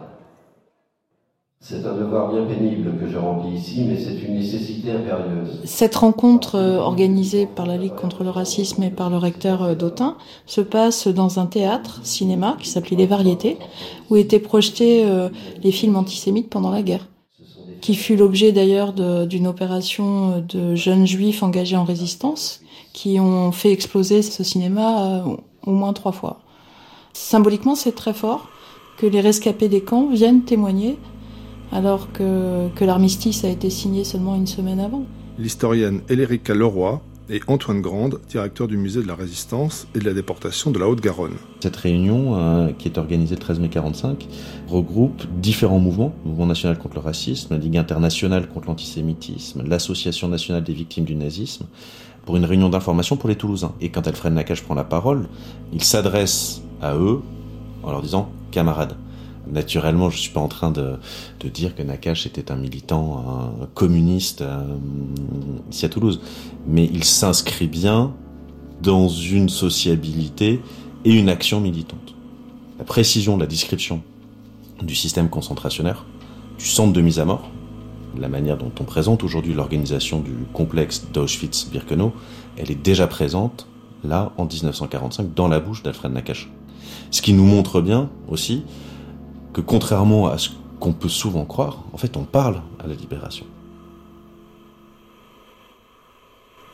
c'est 1.66 1.86
un 1.86 1.94
devoir 1.94 2.30
bien 2.30 2.44
pénible 2.44 2.92
que 3.00 3.08
je 3.08 3.16
remplis 3.16 3.56
ici, 3.56 3.86
mais 3.88 3.98
c'est 3.98 4.22
une 4.22 4.34
nécessité 4.34 4.90
impérieuse. 4.90 5.62
Cette 5.64 5.94
rencontre 5.94 6.56
euh, 6.56 6.76
organisée 6.76 7.46
par 7.46 7.64
la 7.64 7.78
Ligue 7.78 7.94
contre 7.94 8.22
le 8.22 8.28
racisme 8.28 8.82
et 8.82 8.90
par 8.90 9.08
le 9.08 9.16
recteur 9.16 9.62
euh, 9.62 9.74
d'Autun 9.74 10.18
se 10.44 10.60
passe 10.60 11.08
dans 11.08 11.38
un 11.38 11.46
théâtre, 11.46 12.00
cinéma, 12.02 12.58
qui 12.60 12.68
s'appelait 12.68 12.98
Les 12.98 13.06
Variétés, 13.06 13.56
où 14.10 14.16
étaient 14.16 14.40
projetés 14.40 15.06
euh, 15.06 15.30
les 15.62 15.72
films 15.72 15.96
antisémites 15.96 16.50
pendant 16.50 16.70
la 16.70 16.82
guerre, 16.82 17.08
qui 17.80 17.94
fut 17.94 18.16
l'objet 18.16 18.52
d'ailleurs 18.52 18.92
d'une 18.92 19.46
opération 19.46 20.44
de 20.46 20.74
jeunes 20.74 21.06
juifs 21.06 21.42
engagés 21.42 21.78
en 21.78 21.84
résistance, 21.84 22.60
qui 22.92 23.18
ont 23.20 23.52
fait 23.52 23.72
exploser 23.72 24.20
ce 24.20 24.44
cinéma 24.44 25.24
au 25.66 25.72
moins 25.72 25.94
trois 25.94 26.12
fois. 26.12 26.40
Symboliquement, 27.14 27.74
c'est 27.74 27.94
très 27.94 28.12
fort 28.12 28.48
que 28.96 29.06
les 29.06 29.20
rescapés 29.20 29.68
des 29.68 29.82
camps 29.82 30.08
viennent 30.08 30.44
témoigner 30.44 30.98
alors 31.74 32.12
que, 32.12 32.84
l'armistice 32.84 33.44
a 33.44 33.48
été 33.48 33.68
signé 33.68 34.04
seulement 34.04 34.36
une 34.36 34.46
semaine 34.46 34.80
avant. 34.80 35.04
L'historienne 35.38 36.00
Elérica 36.08 36.54
Leroy 36.54 37.02
et 37.28 37.40
Antoine 37.48 37.80
Grande, 37.80 38.20
directeur 38.28 38.68
du 38.68 38.76
musée 38.76 39.02
de 39.02 39.08
la 39.08 39.16
Résistance 39.16 39.88
et 39.94 39.98
de 39.98 40.04
la 40.04 40.14
déportation 40.14 40.70
de 40.70 40.78
la 40.78 40.88
Haute-Garonne. 40.88 41.34
Cette 41.60 41.76
réunion, 41.76 42.38
euh, 42.38 42.70
qui 42.78 42.86
est 42.86 42.96
organisée 42.96 43.34
le 43.34 43.40
13 43.40 43.58
mai 43.58 43.70
45, 43.70 44.28
regroupe 44.68 45.24
différents 45.40 45.80
mouvements, 45.80 46.14
le 46.24 46.30
Mouvement 46.30 46.46
national 46.46 46.78
contre 46.78 46.94
le 46.94 47.00
racisme, 47.00 47.54
la 47.54 47.58
Ligue 47.58 47.78
internationale 47.78 48.46
contre 48.46 48.68
l'antisémitisme, 48.68 49.64
l'Association 49.66 50.28
nationale 50.28 50.62
des 50.62 50.74
victimes 50.74 51.04
du 51.04 51.16
nazisme, 51.16 51.66
pour 52.24 52.36
une 52.36 52.44
réunion 52.44 52.68
d'information 52.68 53.16
pour 53.16 53.28
les 53.28 53.36
Toulousains. 53.36 53.74
Et 53.80 53.88
quand 53.88 54.06
Alfred 54.06 54.32
Nakache 54.32 54.62
prend 54.62 54.74
la 54.74 54.84
parole, 54.84 55.26
il 55.72 55.82
s'adresse 55.82 56.62
à 56.80 56.94
eux 56.94 57.20
en 57.82 57.90
leur 57.90 58.02
disant 58.02 58.30
«camarades». 58.52 58.96
Naturellement, 59.50 60.10
je 60.10 60.16
ne 60.16 60.20
suis 60.20 60.30
pas 60.30 60.40
en 60.40 60.48
train 60.48 60.70
de, 60.70 60.98
dire 61.52 61.74
que 61.74 61.82
Nakache 61.82 62.26
était 62.26 62.50
un 62.50 62.56
militant 62.56 63.52
un 63.60 63.66
communiste 63.74 64.40
euh, 64.40 64.64
ici 65.70 65.84
à 65.84 65.88
Toulouse, 65.88 66.20
mais 66.66 66.88
il 66.92 67.04
s'inscrit 67.04 67.66
bien 67.66 68.14
dans 68.82 69.08
une 69.08 69.48
sociabilité 69.48 70.60
et 71.04 71.12
une 71.12 71.28
action 71.28 71.60
militante. 71.60 72.14
La 72.78 72.84
précision 72.84 73.36
la 73.36 73.46
description 73.46 74.02
du 74.82 74.94
système 74.94 75.28
concentrationnaire, 75.28 76.06
du 76.58 76.66
centre 76.66 76.92
de 76.92 77.00
mise 77.00 77.18
à 77.18 77.24
mort, 77.24 77.50
la 78.18 78.28
manière 78.28 78.56
dont 78.56 78.72
on 78.80 78.84
présente 78.84 79.24
aujourd'hui 79.24 79.54
l'organisation 79.54 80.20
du 80.20 80.32
complexe 80.52 81.06
d'Auschwitz-Birkenau, 81.12 82.12
elle 82.56 82.70
est 82.70 82.82
déjà 82.82 83.06
présente 83.06 83.66
là 84.04 84.32
en 84.36 84.44
1945 84.46 85.34
dans 85.34 85.48
la 85.48 85.60
bouche 85.60 85.82
d'Alfred 85.82 86.12
Nakache. 86.12 86.50
Ce 87.10 87.22
qui 87.22 87.32
nous 87.32 87.44
montre 87.44 87.80
bien 87.80 88.10
aussi 88.28 88.62
que 89.54 89.62
contrairement 89.62 90.26
à 90.26 90.36
ce 90.36 90.50
qu'on 90.80 90.92
peut 90.92 91.08
souvent 91.08 91.46
croire, 91.46 91.84
en 91.94 91.96
fait, 91.96 92.18
on 92.18 92.24
parle 92.24 92.60
à 92.78 92.86
la 92.86 92.94
libération. 92.94 93.46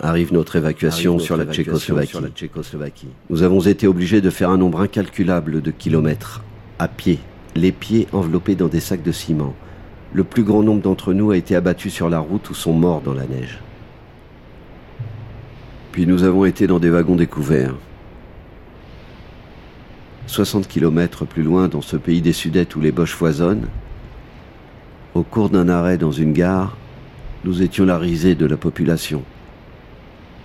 Arrive 0.03 0.33
notre 0.33 0.57
évacuation, 0.57 1.19
sur, 1.19 1.37
la 1.37 1.45
Tchécoslovaquie. 1.45 3.09
Nous 3.29 3.43
avons 3.43 3.61
été 3.61 3.87
obligés 3.87 4.23
de 4.23 4.31
faire 4.31 4.49
un 4.49 4.57
nombre 4.57 4.81
incalculable 4.81 5.61
de 5.61 5.71
kilomètres, 5.71 6.43
à 6.79 6.89
pied, 6.89 7.19
les 7.55 7.71
pieds 7.71 8.09
enveloppés 8.13 8.55
dans 8.55 8.69
des 8.69 8.81
sacs 8.81 9.03
de 9.03 9.13
ciment. 9.13 9.55
Le 10.15 10.25
plus 10.25 10.43
grand 10.43 10.63
nombre 10.63 10.81
d'entre 10.81 11.13
nous 11.13 11.31
a 11.31 11.37
été 11.37 11.55
abattu 11.55 11.91
sur 11.91 12.09
la 12.09 12.19
route 12.19 12.49
ou 12.49 12.55
sont 12.55 12.73
morts 12.73 13.03
dans 13.03 13.13
la 13.13 13.27
neige. 13.27 13.61
Puis 15.93 16.07
nous 16.07 16.23
avons 16.23 16.47
été 16.47 16.67
dans 16.67 16.79
des 16.79 16.89
wagons 16.89 17.17
découverts, 17.17 17.75
60 20.31 20.69
km 20.69 21.25
plus 21.25 21.43
loin, 21.43 21.67
dans 21.67 21.81
ce 21.81 21.97
pays 21.97 22.23
des 22.23 22.33
Sudètes 22.33 22.77
où 22.77 22.81
les 22.81 22.93
boches 22.93 23.15
foisonnent, 23.15 23.67
au 25.15 25.25
cours 25.25 25.51
d'un 25.51 25.69
arrêt 25.69 25.99
dans 25.99 26.13
une 26.13 26.33
gare, 26.33 26.77
nous 27.45 27.63
étions 27.63 27.85
la 27.85 27.99
risée 27.99 28.37
de 28.37 28.47
la 28.47 28.57
population. 28.57 29.25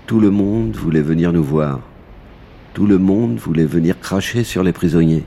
Tout 0.07 0.19
le 0.19 0.31
monde 0.31 0.75
voulait 0.75 1.03
venir 1.03 1.31
nous 1.31 1.43
voir. 1.43 1.81
Tout 2.73 2.87
le 2.87 2.97
monde 2.97 3.37
voulait 3.37 3.65
venir 3.65 3.99
cracher 3.99 4.43
sur 4.43 4.63
les 4.63 4.73
prisonniers. 4.73 5.23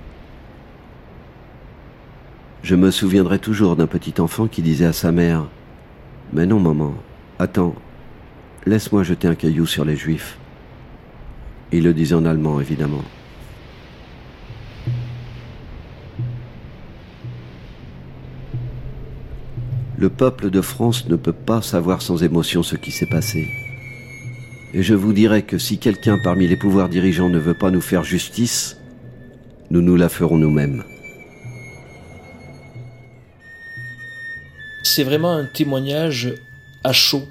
Je 2.65 2.75
me 2.75 2.91
souviendrai 2.91 3.39
toujours 3.39 3.77
d'un 3.77 3.87
petit 3.87 4.21
enfant 4.21 4.49
qui 4.49 4.61
disait 4.61 4.87
à 4.87 4.93
sa 4.93 5.13
mère 5.13 5.47
Mais 6.33 6.47
non, 6.47 6.59
maman, 6.59 6.95
Attends, 7.39 7.77
laisse-moi 8.67 9.05
jeter 9.05 9.29
un 9.29 9.37
caillou 9.37 9.67
sur 9.67 9.85
les 9.85 9.97
Juifs. 9.97 10.37
Il 11.71 11.85
le 11.85 11.95
disait 11.95 12.17
en 12.17 12.25
allemand, 12.25 12.61
évidemment. 12.61 13.05
Le 20.09 20.15
peuple 20.15 20.49
de 20.49 20.63
France 20.63 21.07
ne 21.07 21.17
peut 21.17 21.35
pas 21.35 21.61
savoir 21.61 22.01
sans 22.01 22.23
émotion 22.23 22.63
ce 22.63 22.77
qui 22.77 22.93
s'est 22.93 23.11
passé. 23.11 23.47
Et 24.73 24.83
je 24.83 24.95
vous 24.95 25.13
dirais 25.13 25.43
que 25.43 25.59
si 25.59 25.77
quelqu'un 25.77 26.17
parmi 26.25 26.49
les 26.49 26.57
pouvoirs 26.57 26.89
dirigeants 26.89 27.29
ne 27.29 27.39
veut 27.39 27.53
pas 27.53 27.71
nous 27.71 27.83
faire 27.83 28.05
justice, 28.05 28.79
nous 29.69 29.83
nous 29.83 29.97
la 29.97 30.09
ferons 30.09 30.39
nous-mêmes. 30.39 30.83
C'est 34.83 35.05
vraiment 35.05 35.33
un 35.33 35.45
témoignage 35.45 36.33
à 36.85 36.95
chaud 36.95 37.29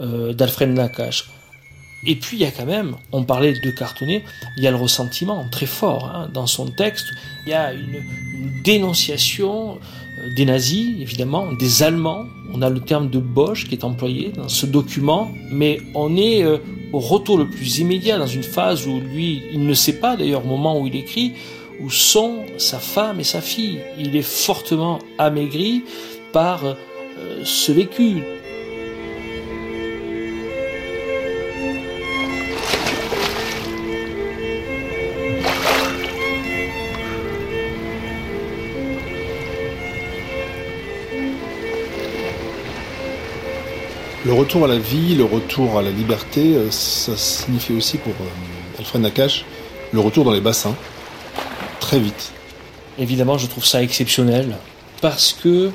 euh, 0.00 0.32
d'Alfred 0.32 0.70
Nakache. 0.70 1.30
Et 2.04 2.16
puis 2.16 2.36
il 2.36 2.40
y 2.40 2.46
a 2.46 2.50
quand 2.50 2.66
même, 2.66 2.96
on 3.12 3.22
parlait 3.22 3.52
de 3.52 3.70
cartonner, 3.70 4.24
il 4.56 4.64
y 4.64 4.66
a 4.66 4.72
le 4.72 4.76
ressentiment 4.76 5.48
très 5.48 5.66
fort 5.66 6.10
hein, 6.12 6.28
dans 6.34 6.48
son 6.48 6.66
texte. 6.66 7.12
Il 7.46 7.50
y 7.50 7.54
a 7.54 7.72
une, 7.72 8.02
dénonciation 8.64 9.78
des 10.34 10.44
nazis, 10.44 11.00
évidemment, 11.00 11.52
des 11.52 11.82
Allemands. 11.82 12.26
On 12.52 12.62
a 12.62 12.70
le 12.70 12.80
terme 12.80 13.08
de 13.10 13.18
Bosch 13.18 13.68
qui 13.68 13.74
est 13.74 13.84
employé 13.84 14.32
dans 14.34 14.48
ce 14.48 14.66
document, 14.66 15.30
mais 15.50 15.80
on 15.94 16.16
est 16.16 16.42
euh, 16.44 16.58
au 16.92 16.98
retour 16.98 17.38
le 17.38 17.48
plus 17.48 17.78
immédiat 17.78 18.18
dans 18.18 18.26
une 18.26 18.42
phase 18.42 18.86
où 18.86 19.00
lui, 19.00 19.42
il 19.52 19.66
ne 19.66 19.74
sait 19.74 19.98
pas 20.00 20.16
d'ailleurs 20.16 20.44
au 20.44 20.48
moment 20.48 20.80
où 20.80 20.86
il 20.86 20.96
écrit, 20.96 21.32
où 21.80 21.90
sont 21.90 22.44
sa 22.56 22.78
femme 22.78 23.20
et 23.20 23.24
sa 23.24 23.40
fille. 23.40 23.80
Il 23.98 24.16
est 24.16 24.22
fortement 24.22 24.98
amaigri 25.18 25.82
par 26.32 26.64
euh, 26.64 26.74
ce 27.44 27.72
vécu. 27.72 28.22
Le 44.28 44.34
retour 44.34 44.64
à 44.64 44.68
la 44.68 44.76
vie, 44.76 45.14
le 45.14 45.24
retour 45.24 45.78
à 45.78 45.82
la 45.82 45.90
liberté, 45.90 46.54
euh, 46.54 46.70
ça 46.70 47.16
signifie 47.16 47.72
aussi 47.72 47.96
pour 47.96 48.12
euh, 48.12 48.78
Alfred 48.78 49.00
Nakache 49.00 49.46
le 49.90 50.00
retour 50.00 50.22
dans 50.22 50.32
les 50.32 50.42
bassins, 50.42 50.74
très 51.80 51.98
vite. 51.98 52.32
Évidemment, 52.98 53.38
je 53.38 53.46
trouve 53.46 53.64
ça 53.64 53.82
exceptionnel 53.82 54.54
parce 55.00 55.32
que 55.32 55.70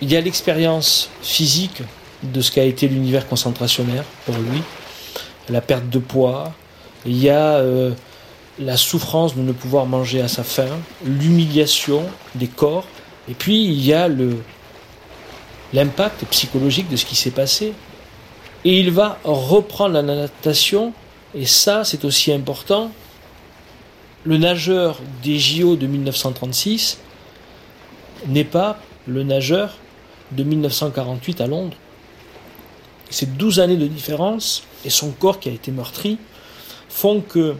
il 0.00 0.10
y 0.10 0.16
a 0.16 0.20
l'expérience 0.20 1.10
physique 1.22 1.82
de 2.24 2.40
ce 2.40 2.50
qu'a 2.50 2.64
été 2.64 2.88
l'univers 2.88 3.28
concentrationnaire 3.28 4.02
pour 4.26 4.34
lui, 4.34 4.62
la 5.48 5.60
perte 5.60 5.88
de 5.88 6.00
poids, 6.00 6.52
il 7.06 7.18
y 7.18 7.30
a 7.30 7.58
euh, 7.58 7.92
la 8.58 8.76
souffrance 8.76 9.36
de 9.36 9.42
ne 9.42 9.52
pouvoir 9.52 9.86
manger 9.86 10.20
à 10.20 10.26
sa 10.26 10.42
faim, 10.42 10.80
l'humiliation 11.04 12.02
des 12.34 12.48
corps, 12.48 12.86
et 13.28 13.34
puis 13.34 13.62
il 13.62 13.80
y 13.86 13.92
a 13.92 14.08
le, 14.08 14.38
l'impact 15.72 16.24
psychologique 16.26 16.88
de 16.88 16.96
ce 16.96 17.04
qui 17.04 17.16
s'est 17.16 17.30
passé. 17.30 17.72
Et 18.64 18.78
il 18.78 18.90
va 18.90 19.18
reprendre 19.24 19.94
la 19.94 20.02
natation, 20.02 20.92
et 21.34 21.46
ça 21.46 21.84
c'est 21.84 22.04
aussi 22.04 22.32
important. 22.32 22.92
Le 24.24 24.36
nageur 24.36 25.00
des 25.22 25.38
JO 25.38 25.76
de 25.76 25.86
1936 25.86 26.98
n'est 28.26 28.44
pas 28.44 28.78
le 29.06 29.22
nageur 29.22 29.76
de 30.32 30.42
1948 30.44 31.40
à 31.40 31.46
Londres. 31.46 31.76
Ces 33.08 33.26
12 33.26 33.60
années 33.60 33.76
de 33.76 33.86
différence 33.86 34.62
et 34.84 34.90
son 34.90 35.10
corps 35.10 35.40
qui 35.40 35.48
a 35.48 35.52
été 35.52 35.72
meurtri 35.72 36.18
font 36.88 37.22
que 37.22 37.56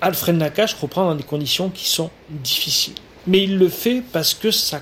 Alfred 0.00 0.36
Nakache 0.36 0.74
reprend 0.74 1.06
dans 1.06 1.14
des 1.14 1.24
conditions 1.24 1.70
qui 1.70 1.88
sont 1.88 2.10
difficiles. 2.28 2.94
Mais 3.26 3.42
il 3.42 3.58
le 3.58 3.68
fait 3.68 4.02
parce 4.12 4.34
que 4.34 4.50
ça 4.50 4.80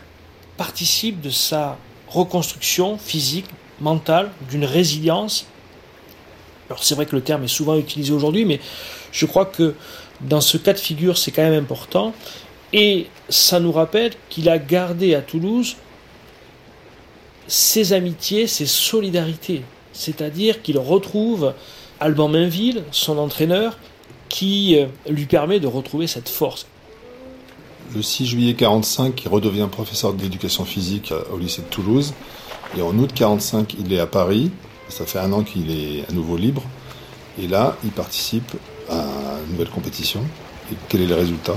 participe 0.58 1.22
de 1.22 1.30
sa 1.30 1.78
reconstruction 2.08 2.98
physique, 2.98 3.46
mentale, 3.80 4.30
d'une 4.50 4.66
résilience. 4.66 5.46
Alors 6.68 6.84
c'est 6.84 6.94
vrai 6.94 7.06
que 7.06 7.16
le 7.16 7.22
terme 7.22 7.44
est 7.44 7.48
souvent 7.48 7.78
utilisé 7.78 8.12
aujourd'hui, 8.12 8.44
mais 8.44 8.60
je 9.12 9.24
crois 9.24 9.46
que 9.46 9.74
dans 10.20 10.42
ce 10.42 10.58
cas 10.58 10.74
de 10.74 10.78
figure, 10.78 11.16
c'est 11.16 11.30
quand 11.30 11.42
même 11.42 11.62
important. 11.62 12.12
Et 12.74 13.06
ça 13.30 13.60
nous 13.60 13.72
rappelle 13.72 14.12
qu'il 14.28 14.50
a 14.50 14.58
gardé 14.58 15.14
à 15.14 15.22
Toulouse 15.22 15.76
ses 17.46 17.94
amitiés, 17.94 18.46
ses 18.46 18.66
solidarités. 18.66 19.62
C'est-à-dire 19.94 20.60
qu'il 20.60 20.78
retrouve 20.78 21.54
Alban 21.98 22.28
Mainville, 22.28 22.82
son 22.90 23.16
entraîneur, 23.16 23.78
qui 24.28 24.76
euh, 24.76 24.86
lui 25.08 25.24
permet 25.24 25.60
de 25.60 25.66
retrouver 25.66 26.06
cette 26.06 26.28
force. 26.28 26.66
Le 27.94 28.02
6 28.02 28.26
juillet 28.26 28.54
45, 28.54 29.24
il 29.24 29.28
redevient 29.28 29.66
professeur 29.70 30.12
d'éducation 30.12 30.66
physique 30.66 31.12
au 31.32 31.38
lycée 31.38 31.62
de 31.62 31.68
Toulouse. 31.68 32.12
Et 32.76 32.82
en 32.82 32.96
août 32.98 33.10
45, 33.14 33.76
il 33.80 33.92
est 33.94 33.98
à 33.98 34.06
Paris. 34.06 34.50
Ça 34.90 35.06
fait 35.06 35.18
un 35.18 35.32
an 35.32 35.42
qu'il 35.42 35.70
est 35.70 36.04
à 36.08 36.12
nouveau 36.12 36.36
libre. 36.36 36.62
Et 37.42 37.46
là, 37.46 37.76
il 37.84 37.90
participe 37.90 38.52
à 38.90 39.04
une 39.46 39.52
nouvelle 39.52 39.70
compétition. 39.70 40.20
Et 40.70 40.74
quel 40.90 41.00
est 41.00 41.06
le 41.06 41.14
résultat? 41.14 41.54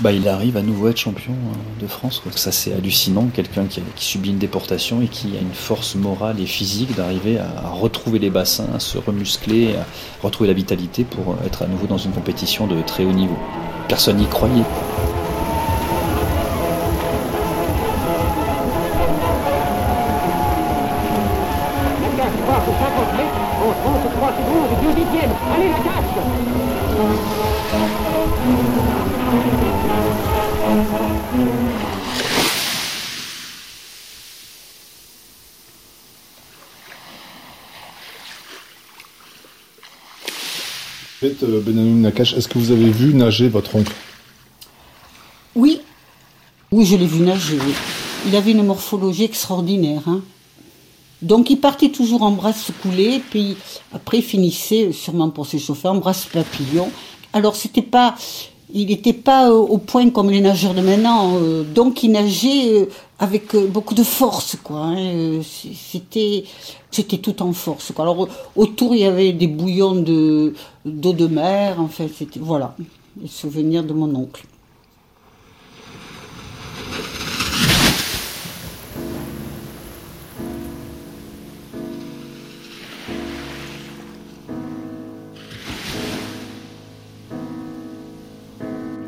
Bah, 0.00 0.12
Il 0.12 0.28
arrive 0.28 0.58
à 0.58 0.62
nouveau 0.62 0.88
être 0.88 0.98
champion 0.98 1.32
hein, 1.32 1.56
de 1.80 1.86
France. 1.86 2.22
Ça, 2.34 2.52
c'est 2.52 2.74
hallucinant. 2.74 3.28
Quelqu'un 3.32 3.64
qui, 3.64 3.80
subit 3.96 4.30
une 4.30 4.38
déportation 4.38 5.00
et 5.00 5.08
qui 5.08 5.34
a 5.38 5.40
une 5.40 5.54
force 5.54 5.94
morale 5.94 6.40
et 6.40 6.46
physique 6.46 6.94
d'arriver 6.94 7.38
à, 7.38 7.70
retrouver 7.70 8.18
les 8.18 8.30
bassins, 8.30 8.68
à 8.74 8.80
se 8.80 8.98
remuscler, 8.98 9.76
à 9.76 9.86
retrouver 10.22 10.48
la 10.48 10.54
vitalité 10.54 11.04
pour 11.04 11.36
être 11.46 11.62
à 11.62 11.66
nouveau 11.66 11.86
dans 11.86 11.98
une 11.98 12.12
compétition 12.12 12.66
de 12.66 12.82
très 12.82 13.06
haut 13.06 13.12
niveau. 13.12 13.38
Personne 13.88 14.18
n'y 14.18 14.26
croyait. 14.26 14.64
Euh, 41.42 41.62
Nakache, 41.72 42.34
est-ce 42.34 42.48
que 42.48 42.58
vous 42.58 42.70
avez 42.70 42.90
vu 42.90 43.14
nager 43.14 43.48
votre 43.48 43.76
oncle? 43.76 43.92
Oui, 45.54 45.80
oui, 46.72 46.84
je 46.84 46.96
l'ai 46.96 47.06
vu 47.06 47.20
nager. 47.20 47.58
Il 48.26 48.34
avait 48.34 48.52
une 48.52 48.64
morphologie 48.64 49.24
extraordinaire. 49.24 50.02
Hein. 50.06 50.22
Donc 51.22 51.48
il 51.50 51.56
partait 51.56 51.90
toujours 51.90 52.22
en 52.22 52.32
brasse 52.32 52.70
coulée, 52.82 53.22
puis 53.30 53.56
après 53.92 54.18
il 54.18 54.22
finissait, 54.22 54.92
sûrement 54.92 55.30
pour 55.30 55.46
s'échauffer, 55.46 55.88
en 55.88 55.96
brasse 55.96 56.26
papillon. 56.26 56.90
Alors 57.32 57.56
c'était 57.56 57.82
pas, 57.82 58.14
il 58.72 58.88
n'était 58.88 59.12
pas 59.12 59.50
euh, 59.50 59.54
au 59.54 59.78
point 59.78 60.10
comme 60.10 60.30
les 60.30 60.40
nageurs 60.40 60.74
de 60.74 60.80
maintenant, 60.80 61.36
euh, 61.36 61.62
donc 61.62 62.02
il 62.02 62.12
nageait 62.12 62.80
euh, 62.80 62.86
avec 63.18 63.54
beaucoup 63.56 63.94
de 63.94 64.02
force, 64.02 64.56
quoi. 64.62 64.86
Hein, 64.86 65.40
c'était, 65.42 66.44
c'était 66.90 67.18
tout 67.18 67.42
en 67.42 67.52
force. 67.52 67.92
Alors 67.98 68.28
autour 68.56 68.94
il 68.94 69.00
y 69.00 69.04
avait 69.04 69.32
des 69.32 69.46
bouillons 69.46 69.96
de 69.96 70.54
d'eau 70.84 71.12
de 71.12 71.26
mer, 71.26 71.80
en 71.80 71.88
c'était 71.88 72.40
voilà, 72.40 72.74
les 73.20 73.28
souvenirs 73.28 73.84
de 73.84 73.92
mon 73.92 74.14
oncle. 74.14 74.44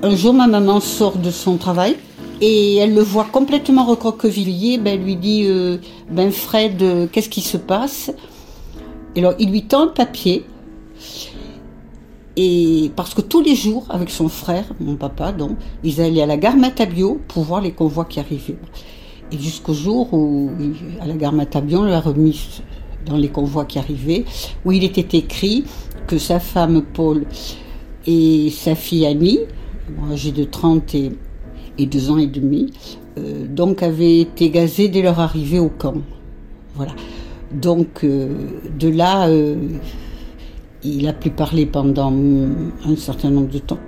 Un 0.07 0.15
jour, 0.15 0.35
ma 0.35 0.47
maman 0.47 0.79
sort 0.79 1.19
de 1.19 1.33
son 1.33 1.57
travail 1.57 1.97
et 2.41 2.77
elle 2.77 2.95
le 2.95 3.03
voit 3.03 3.25
complètement 3.25 3.85
recroquevillé. 3.85 4.79
Ben, 4.79 4.95
elle 4.95 5.03
lui 5.05 5.17
dit 5.17 5.47
euh, 5.47 5.79
Ben 6.09 6.31
Fred, 6.31 6.81
euh, 6.81 7.09
qu'est-ce 7.11 7.29
qui 7.29 7.41
se 7.41 7.57
passe? 7.57 8.13
Et 9.17 9.19
alors, 9.19 9.35
il 9.41 9.51
lui 9.51 9.65
tend 9.65 9.83
un 9.83 9.89
papier. 9.89 10.45
Et 12.37 12.93
parce 12.95 13.15
que 13.15 13.21
tous 13.21 13.41
les 13.41 13.57
jours, 13.57 13.85
avec 13.91 14.11
son 14.11 14.29
frère, 14.29 14.67
mon 14.79 14.95
papa, 14.95 15.33
donc, 15.33 15.57
ils 15.83 16.01
allaient 16.01 16.23
à 16.23 16.27
la 16.27 16.37
gare 16.37 16.57
Matabio 16.57 17.21
pour 17.27 17.43
voir 17.43 17.61
les 17.61 17.73
convois 17.73 18.05
qui 18.05 18.21
arrivaient. 18.21 18.59
Et 19.33 19.39
jusqu'au 19.39 19.75
jour 19.75 20.15
où, 20.15 20.51
à 21.01 21.07
la 21.09 21.15
gare 21.15 21.33
Matabio, 21.33 21.81
on 21.81 21.83
l'a 21.83 22.01
remis 22.01 22.61
dans 23.07 23.17
les 23.17 23.29
convois 23.29 23.65
qui 23.65 23.81
arrivaient, 23.81 24.25
où 24.65 24.71
il 24.71 24.85
était 24.85 25.19
écrit 25.19 25.65
que 26.07 26.17
sa 26.17 26.39
femme 26.39 26.83
Paul 26.95 27.25
et 28.07 28.51
sa 28.51 28.77
fille 28.77 29.05
Annie 29.05 29.41
âgés 30.11 30.33
de 30.33 30.45
30 30.45 30.95
et, 30.95 31.13
et 31.79 31.87
2 31.87 32.11
ans 32.11 32.19
et 32.19 32.27
demi, 32.27 32.73
euh, 33.19 33.47
donc 33.47 33.83
avaient 33.83 34.21
été 34.21 34.51
gazés 34.51 34.89
dès 34.89 35.03
leur 35.03 35.21
arrivée 35.21 35.59
au 35.59 35.69
camp. 35.69 35.97
Voilà. 36.75 36.93
Donc 37.53 38.05
de 38.05 38.89
là, 38.89 39.31
il 40.83 41.09
a 41.09 41.13
pu 41.13 41.31
parler 41.31 41.65
pendant 41.65 42.13
un 42.13 42.97
certain 42.97 43.31
nombre 43.31 43.49
de 43.49 43.59
temps. 43.59 43.79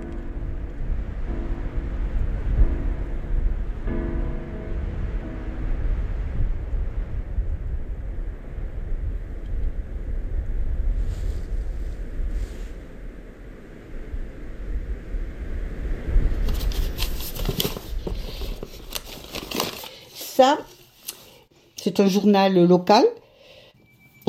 C'est 21.75 21.99
un 21.99 22.07
journal 22.07 22.65
local 22.65 23.05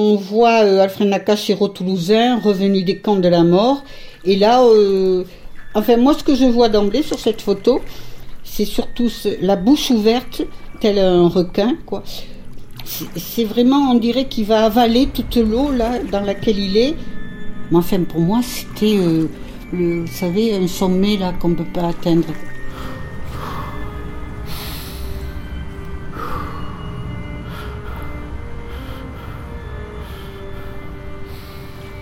on 0.00 0.16
voit 0.16 0.64
euh, 0.64 0.80
Alfred 0.80 1.08
Nakache, 1.08 1.50
héros 1.50 1.68
toulousain, 1.68 2.38
revenu 2.38 2.82
des 2.82 2.98
camps 2.98 3.16
de 3.16 3.28
la 3.28 3.44
mort. 3.44 3.82
Et 4.24 4.36
là, 4.36 4.62
euh, 4.62 5.24
enfin, 5.74 5.96
moi, 5.96 6.14
ce 6.14 6.24
que 6.24 6.34
je 6.34 6.46
vois 6.46 6.68
d'emblée 6.68 7.02
sur 7.02 7.18
cette 7.18 7.42
photo, 7.42 7.80
c'est 8.44 8.64
surtout 8.64 9.10
la 9.40 9.56
bouche 9.56 9.90
ouverte, 9.90 10.42
tel 10.80 10.98
un 10.98 11.28
requin, 11.28 11.76
quoi. 11.86 12.02
C'est 12.84 13.44
vraiment, 13.44 13.90
on 13.92 13.94
dirait 13.94 14.26
qu'il 14.26 14.46
va 14.46 14.64
avaler 14.64 15.06
toute 15.06 15.36
l'eau 15.36 15.70
là 15.70 15.98
dans 16.10 16.20
laquelle 16.20 16.58
il 16.58 16.76
est. 16.76 16.94
Mais 17.70 17.78
enfin, 17.78 18.02
pour 18.02 18.20
moi, 18.20 18.40
c'était, 18.42 18.96
euh, 18.96 19.28
vous 19.72 20.06
savez, 20.06 20.54
un 20.54 20.66
sommet 20.66 21.16
là 21.16 21.32
qu'on 21.38 21.50
ne 21.50 21.54
peut 21.56 21.72
pas 21.72 21.88
atteindre. 21.88 22.28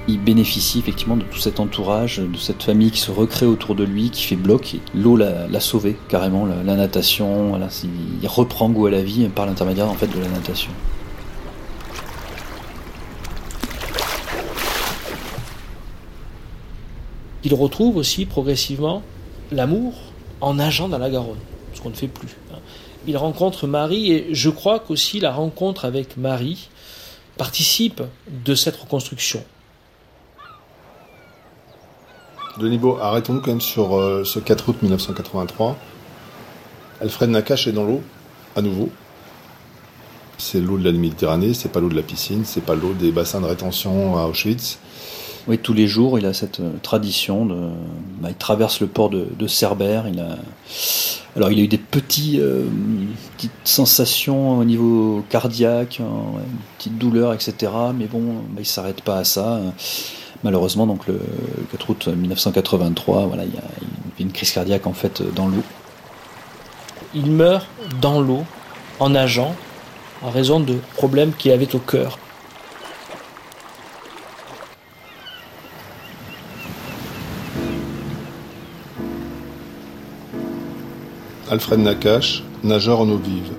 Il 0.08 0.18
bénéficie 0.18 0.78
effectivement 0.78 1.16
de 1.16 1.22
tout 1.22 1.38
cet 1.38 1.60
entourage, 1.60 2.18
de 2.18 2.38
cette 2.38 2.62
famille 2.62 2.90
qui 2.90 2.98
se 2.98 3.10
recrée 3.10 3.44
autour 3.44 3.74
de 3.74 3.84
lui, 3.84 4.10
qui 4.10 4.22
fait 4.22 4.36
bloc. 4.36 4.76
L'eau 4.94 5.16
l'a 5.16 5.60
sauvé 5.60 5.96
carrément, 6.08 6.46
la, 6.46 6.76
natation. 6.76 7.60
il 8.22 8.28
reprend 8.28 8.70
goût 8.70 8.86
à 8.86 8.90
la 8.90 9.02
vie 9.02 9.28
par 9.28 9.44
l'intermédiaire 9.44 9.88
en 9.88 9.94
fait 9.94 10.06
de 10.06 10.18
la 10.18 10.28
natation. 10.28 10.70
Il 17.44 17.54
retrouve 17.54 17.96
aussi 17.96 18.24
progressivement 18.24 19.02
l'amour 19.52 19.94
en 20.40 20.54
nageant 20.54 20.88
dans 20.88 20.98
la 20.98 21.10
Garonne, 21.10 21.38
ce 21.74 21.80
qu'on 21.80 21.90
ne 21.90 21.94
fait 21.94 22.08
plus. 22.08 22.36
Hein. 22.52 22.58
Il 23.06 23.16
rencontre 23.16 23.66
Marie 23.66 24.12
et 24.12 24.28
je 24.32 24.50
crois 24.50 24.80
qu'aussi 24.80 25.20
la 25.20 25.32
rencontre 25.32 25.84
avec 25.84 26.16
Marie 26.16 26.68
participe 27.36 28.02
de 28.44 28.54
cette 28.54 28.76
reconstruction. 28.76 29.44
Denis 32.58 32.78
Beau, 32.78 32.98
arrêtons-nous 33.00 33.40
quand 33.40 33.52
même 33.52 33.60
sur 33.60 33.96
euh, 33.96 34.24
ce 34.24 34.40
4 34.40 34.68
août 34.68 34.76
1983. 34.82 35.76
Alfred 37.00 37.30
Nakache 37.30 37.68
est 37.68 37.72
dans 37.72 37.84
l'eau, 37.84 38.02
à 38.56 38.62
nouveau. 38.62 38.90
C'est 40.38 40.60
l'eau 40.60 40.76
de 40.76 40.84
la 40.84 40.90
Méditerranée, 40.90 41.54
c'est 41.54 41.70
pas 41.70 41.78
l'eau 41.78 41.88
de 41.88 41.94
la 41.94 42.02
piscine, 42.02 42.42
c'est 42.44 42.64
pas 42.64 42.74
l'eau 42.74 42.94
des 42.94 43.12
bassins 43.12 43.40
de 43.40 43.46
rétention 43.46 44.18
à 44.18 44.26
Auschwitz. 44.26 44.78
Oui, 45.46 45.58
tous 45.58 45.72
les 45.72 45.86
jours, 45.86 46.18
il 46.18 46.26
a 46.26 46.32
cette 46.32 46.58
euh, 46.58 46.72
tradition 46.82 47.46
de. 47.46 47.68
Bah, 48.20 48.28
il 48.30 48.34
traverse 48.34 48.80
le 48.80 48.88
port 48.88 49.08
de, 49.08 49.46
Cerbère. 49.46 50.06
Alors, 51.36 51.52
il 51.52 51.60
a 51.60 51.62
eu 51.62 51.68
des 51.68 51.78
euh, 51.78 52.64
petites 53.36 53.52
sensations 53.62 54.58
au 54.58 54.64
niveau 54.64 55.24
cardiaque, 55.30 56.00
hein, 56.02 56.40
une 56.44 56.58
petite 56.76 56.98
douleur, 56.98 57.32
etc. 57.34 57.54
Mais 57.96 58.06
bon, 58.06 58.42
bah, 58.50 58.58
il 58.58 58.66
s'arrête 58.66 59.00
pas 59.02 59.18
à 59.18 59.24
ça. 59.24 59.60
Malheureusement, 60.44 60.86
donc 60.86 61.06
le 61.08 61.20
4 61.72 61.90
août 61.90 62.08
1983, 62.08 63.26
voilà, 63.26 63.44
il 63.44 63.54
y 63.54 63.58
a 63.58 63.64
une 64.20 64.30
crise 64.30 64.52
cardiaque 64.52 64.86
en 64.86 64.92
fait 64.92 65.22
dans 65.34 65.48
l'eau. 65.48 65.62
Il 67.14 67.30
meurt 67.30 67.66
dans 68.00 68.20
l'eau 68.20 68.44
en 69.00 69.10
nageant 69.10 69.54
en 70.22 70.30
raison 70.30 70.60
de 70.60 70.76
problèmes 70.94 71.32
qu'il 71.32 71.52
avait 71.52 71.74
au 71.74 71.78
cœur. 71.78 72.18
Alfred 81.50 81.80
Nakache, 81.80 82.42
nageur 82.62 83.00
en 83.00 83.08
eau 83.08 83.16
vive. 83.16 83.52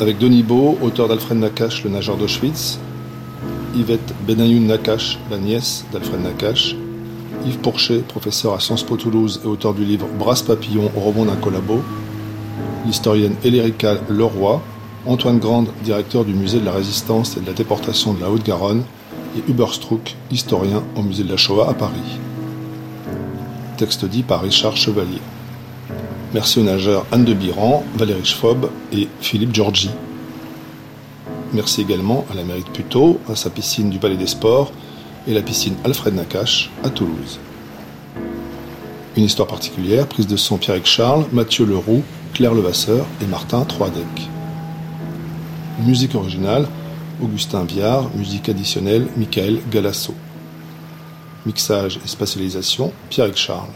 Avec 0.00 0.18
Denis 0.18 0.42
Beau, 0.42 0.78
auteur 0.80 1.08
d'Alfred 1.08 1.38
Nakache, 1.38 1.84
le 1.84 1.90
nageur 1.90 2.16
d'Auschwitz, 2.16 2.78
Yvette 3.76 4.14
Benayoun 4.26 4.66
Nakache, 4.66 5.18
la 5.30 5.38
nièce 5.38 5.84
d'Alfred 5.92 6.22
Nakache, 6.22 6.76
Yves 7.44 7.58
Pourchet, 7.58 7.98
professeur 7.98 8.54
à 8.54 8.60
Sciences 8.60 8.84
Po 8.84 8.96
Toulouse 8.96 9.40
et 9.44 9.46
auteur 9.46 9.74
du 9.74 9.84
livre 9.84 10.06
Brasse 10.18 10.42
Papillon 10.42 10.90
au 10.96 11.00
rebond 11.00 11.24
d'un 11.24 11.36
collabo, 11.36 11.82
l'historienne 12.86 13.34
Elérica 13.42 13.96
Leroy, 14.08 14.62
Antoine 15.06 15.38
Grande, 15.38 15.68
directeur 15.82 16.24
du 16.24 16.32
musée 16.34 16.60
de 16.60 16.64
la 16.64 16.72
Résistance 16.72 17.36
et 17.36 17.40
de 17.40 17.46
la 17.46 17.52
déportation 17.52 18.14
de 18.14 18.20
la 18.20 18.30
Haute-Garonne, 18.30 18.84
et 19.36 19.50
Hubert 19.50 19.74
Struck, 19.74 20.14
historien 20.30 20.82
au 20.96 21.02
musée 21.02 21.24
de 21.24 21.30
la 21.30 21.36
Shoah 21.36 21.68
à 21.68 21.74
Paris. 21.74 22.18
Texte 23.76 24.04
dit 24.04 24.22
par 24.22 24.42
Richard 24.42 24.76
Chevalier. 24.76 25.20
Merci 26.32 26.60
aux 26.60 26.62
nageurs 26.62 27.06
Anne 27.10 27.24
de 27.24 27.34
Biran, 27.34 27.84
Valérie 27.96 28.24
Schfob 28.24 28.70
et 28.92 29.08
Philippe 29.20 29.52
Giorgi. 29.52 29.90
Merci 31.54 31.82
également 31.82 32.26
à 32.32 32.34
la 32.34 32.42
mairie 32.42 32.64
de 32.64 32.68
Puteaux, 32.68 33.20
à 33.30 33.36
sa 33.36 33.48
piscine 33.48 33.88
du 33.88 34.00
Palais 34.00 34.16
des 34.16 34.26
Sports 34.26 34.72
et 35.28 35.32
la 35.32 35.40
piscine 35.40 35.76
Alfred 35.84 36.12
Nakache 36.12 36.68
à 36.82 36.90
Toulouse. 36.90 37.38
Une 39.16 39.22
histoire 39.22 39.46
particulière 39.46 40.08
prise 40.08 40.26
de 40.26 40.36
son 40.36 40.58
Pierre 40.58 40.84
Charles, 40.84 41.26
Mathieu 41.30 41.64
Leroux, 41.64 42.02
Claire 42.32 42.54
Levasseur 42.54 43.06
et 43.22 43.26
Martin 43.26 43.64
Troidec. 43.64 44.04
Musique 45.86 46.16
originale 46.16 46.66
Augustin 47.22 47.62
Viard, 47.62 48.10
musique 48.16 48.48
additionnelle 48.48 49.06
Michael 49.16 49.60
Galasso. 49.70 50.12
Mixage 51.46 52.00
et 52.04 52.08
spatialisation 52.08 52.92
Pierre 53.10 53.36
Charles. 53.36 53.68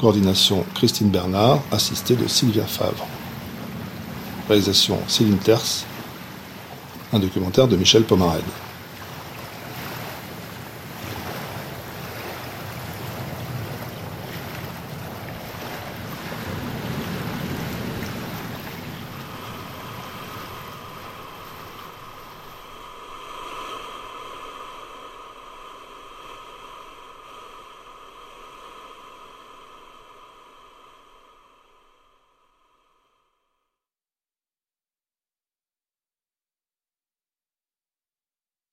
Coordination 0.00 0.64
Christine 0.74 1.10
Bernard, 1.10 1.60
assistée 1.70 2.16
de 2.16 2.26
Sylvia 2.26 2.64
Favre. 2.64 3.06
Réalisation 4.48 4.96
Céline 5.08 5.36
Terce, 5.36 5.84
un 7.12 7.18
documentaire 7.18 7.68
de 7.68 7.76
Michel 7.76 8.04
Pomarène. 8.04 8.42